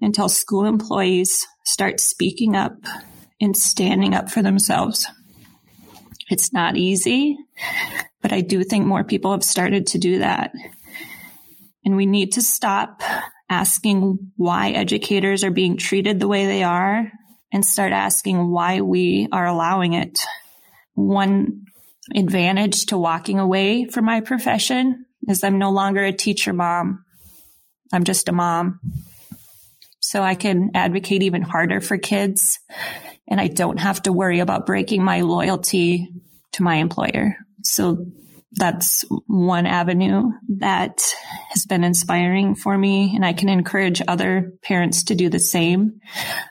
until 0.00 0.28
school 0.28 0.64
employees 0.64 1.46
start 1.64 2.00
speaking 2.00 2.56
up 2.56 2.74
and 3.40 3.56
standing 3.56 4.12
up 4.12 4.28
for 4.28 4.42
themselves. 4.42 5.06
It's 6.30 6.52
not 6.52 6.76
easy, 6.76 7.38
but 8.20 8.32
I 8.32 8.40
do 8.40 8.62
think 8.64 8.86
more 8.86 9.04
people 9.04 9.32
have 9.32 9.44
started 9.44 9.86
to 9.88 9.98
do 9.98 10.18
that. 10.18 10.52
And 11.84 11.96
we 11.96 12.06
need 12.06 12.32
to 12.32 12.42
stop 12.42 13.02
asking 13.48 14.32
why 14.36 14.70
educators 14.70 15.42
are 15.42 15.50
being 15.50 15.76
treated 15.76 16.20
the 16.20 16.28
way 16.28 16.46
they 16.46 16.62
are 16.62 17.10
and 17.52 17.64
start 17.64 17.92
asking 17.92 18.50
why 18.50 18.82
we 18.82 19.28
are 19.32 19.46
allowing 19.46 19.94
it. 19.94 20.20
One 20.94 21.64
advantage 22.14 22.86
to 22.86 22.98
walking 22.98 23.38
away 23.38 23.86
from 23.86 24.04
my 24.04 24.20
profession 24.20 25.06
is 25.26 25.42
I'm 25.42 25.58
no 25.58 25.70
longer 25.70 26.04
a 26.04 26.12
teacher 26.12 26.52
mom. 26.52 27.04
I'm 27.92 28.04
just 28.04 28.28
a 28.28 28.32
mom. 28.32 28.80
So 30.00 30.22
I 30.22 30.34
can 30.34 30.70
advocate 30.74 31.22
even 31.22 31.42
harder 31.42 31.80
for 31.80 31.98
kids 31.98 32.58
and 33.28 33.40
I 33.40 33.48
don't 33.48 33.78
have 33.78 34.02
to 34.02 34.12
worry 34.12 34.40
about 34.40 34.66
breaking 34.66 35.04
my 35.04 35.20
loyalty 35.20 36.08
to 36.52 36.62
my 36.62 36.76
employer. 36.76 37.36
So 37.62 38.06
that's 38.52 39.04
one 39.26 39.66
avenue 39.66 40.30
that 40.56 41.14
has 41.50 41.66
been 41.66 41.84
inspiring 41.84 42.54
for 42.54 42.76
me. 42.76 43.14
And 43.14 43.24
I 43.24 43.34
can 43.34 43.48
encourage 43.48 44.00
other 44.08 44.52
parents 44.62 45.04
to 45.04 45.14
do 45.14 45.28
the 45.28 45.38
same 45.38 46.00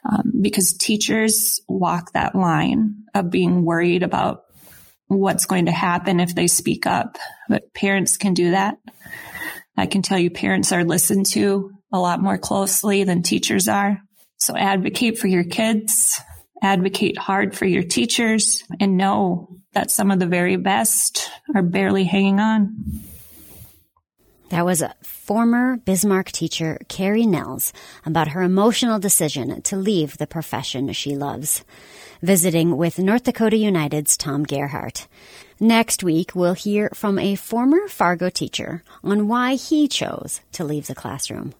um, 0.07 0.31
because 0.39 0.73
teachers 0.73 1.59
walk 1.67 2.13
that 2.13 2.35
line 2.35 3.03
of 3.15 3.31
being 3.31 3.65
worried 3.65 4.03
about 4.03 4.43
what's 5.07 5.45
going 5.45 5.65
to 5.65 5.71
happen 5.71 6.19
if 6.19 6.35
they 6.35 6.47
speak 6.47 6.85
up. 6.85 7.17
But 7.49 7.73
parents 7.73 8.17
can 8.17 8.33
do 8.33 8.51
that. 8.51 8.77
I 9.75 9.87
can 9.87 10.01
tell 10.01 10.19
you 10.19 10.29
parents 10.29 10.71
are 10.71 10.83
listened 10.83 11.25
to 11.27 11.71
a 11.91 11.99
lot 11.99 12.21
more 12.21 12.37
closely 12.37 13.03
than 13.03 13.23
teachers 13.23 13.67
are. 13.67 13.99
So 14.37 14.55
advocate 14.55 15.17
for 15.17 15.27
your 15.27 15.43
kids, 15.43 16.19
advocate 16.61 17.17
hard 17.17 17.55
for 17.55 17.65
your 17.65 17.83
teachers, 17.83 18.63
and 18.79 18.97
know 18.97 19.57
that 19.73 19.91
some 19.91 20.11
of 20.11 20.19
the 20.19 20.27
very 20.27 20.55
best 20.55 21.29
are 21.53 21.61
barely 21.61 22.03
hanging 22.03 22.39
on. 22.39 23.03
That 24.49 24.65
was 24.65 24.81
a 24.81 24.95
former 25.03 25.75
Bismarck 25.77 26.31
teacher, 26.31 26.79
Kari 26.87 27.23
Nehls, 27.23 27.73
about 28.05 28.29
her 28.29 28.41
emotional 28.41 28.97
decision 28.97 29.61
to 29.63 29.75
leave 29.75 30.17
the 30.17 30.27
profession 30.27 30.91
she 30.93 31.17
loves. 31.17 31.65
Visiting 32.21 32.77
with 32.77 32.97
North 32.97 33.23
Dakota 33.23 33.57
United's 33.57 34.15
Tom 34.15 34.43
Gerhardt. 34.43 35.07
Next 35.59 36.01
week, 36.01 36.33
we'll 36.33 36.53
hear 36.53 36.89
from 36.93 37.19
a 37.19 37.35
former 37.35 37.87
Fargo 37.89 38.29
teacher 38.29 38.83
on 39.03 39.27
why 39.27 39.55
he 39.55 39.87
chose 39.87 40.39
to 40.53 40.63
leave 40.63 40.87
the 40.87 40.95
classroom. 40.95 41.53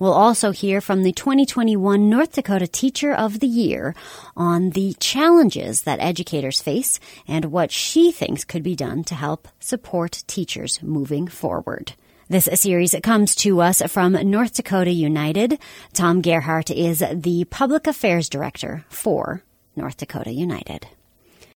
We'll 0.00 0.14
also 0.14 0.50
hear 0.50 0.80
from 0.80 1.02
the 1.02 1.12
2021 1.12 2.08
North 2.08 2.32
Dakota 2.32 2.66
Teacher 2.66 3.12
of 3.12 3.40
the 3.40 3.46
Year 3.46 3.94
on 4.34 4.70
the 4.70 4.94
challenges 4.94 5.82
that 5.82 6.00
educators 6.00 6.62
face 6.62 6.98
and 7.28 7.52
what 7.52 7.70
she 7.70 8.10
thinks 8.10 8.42
could 8.42 8.62
be 8.62 8.74
done 8.74 9.04
to 9.04 9.14
help 9.14 9.46
support 9.60 10.24
teachers 10.26 10.82
moving 10.82 11.28
forward. 11.28 11.92
This 12.30 12.48
series 12.54 12.96
comes 13.02 13.34
to 13.36 13.60
us 13.60 13.82
from 13.88 14.12
North 14.12 14.54
Dakota 14.54 14.90
United. 14.90 15.58
Tom 15.92 16.22
Gerhardt 16.22 16.70
is 16.70 17.04
the 17.12 17.44
Public 17.50 17.86
Affairs 17.86 18.30
Director 18.30 18.86
for 18.88 19.42
North 19.76 19.98
Dakota 19.98 20.32
United. 20.32 20.86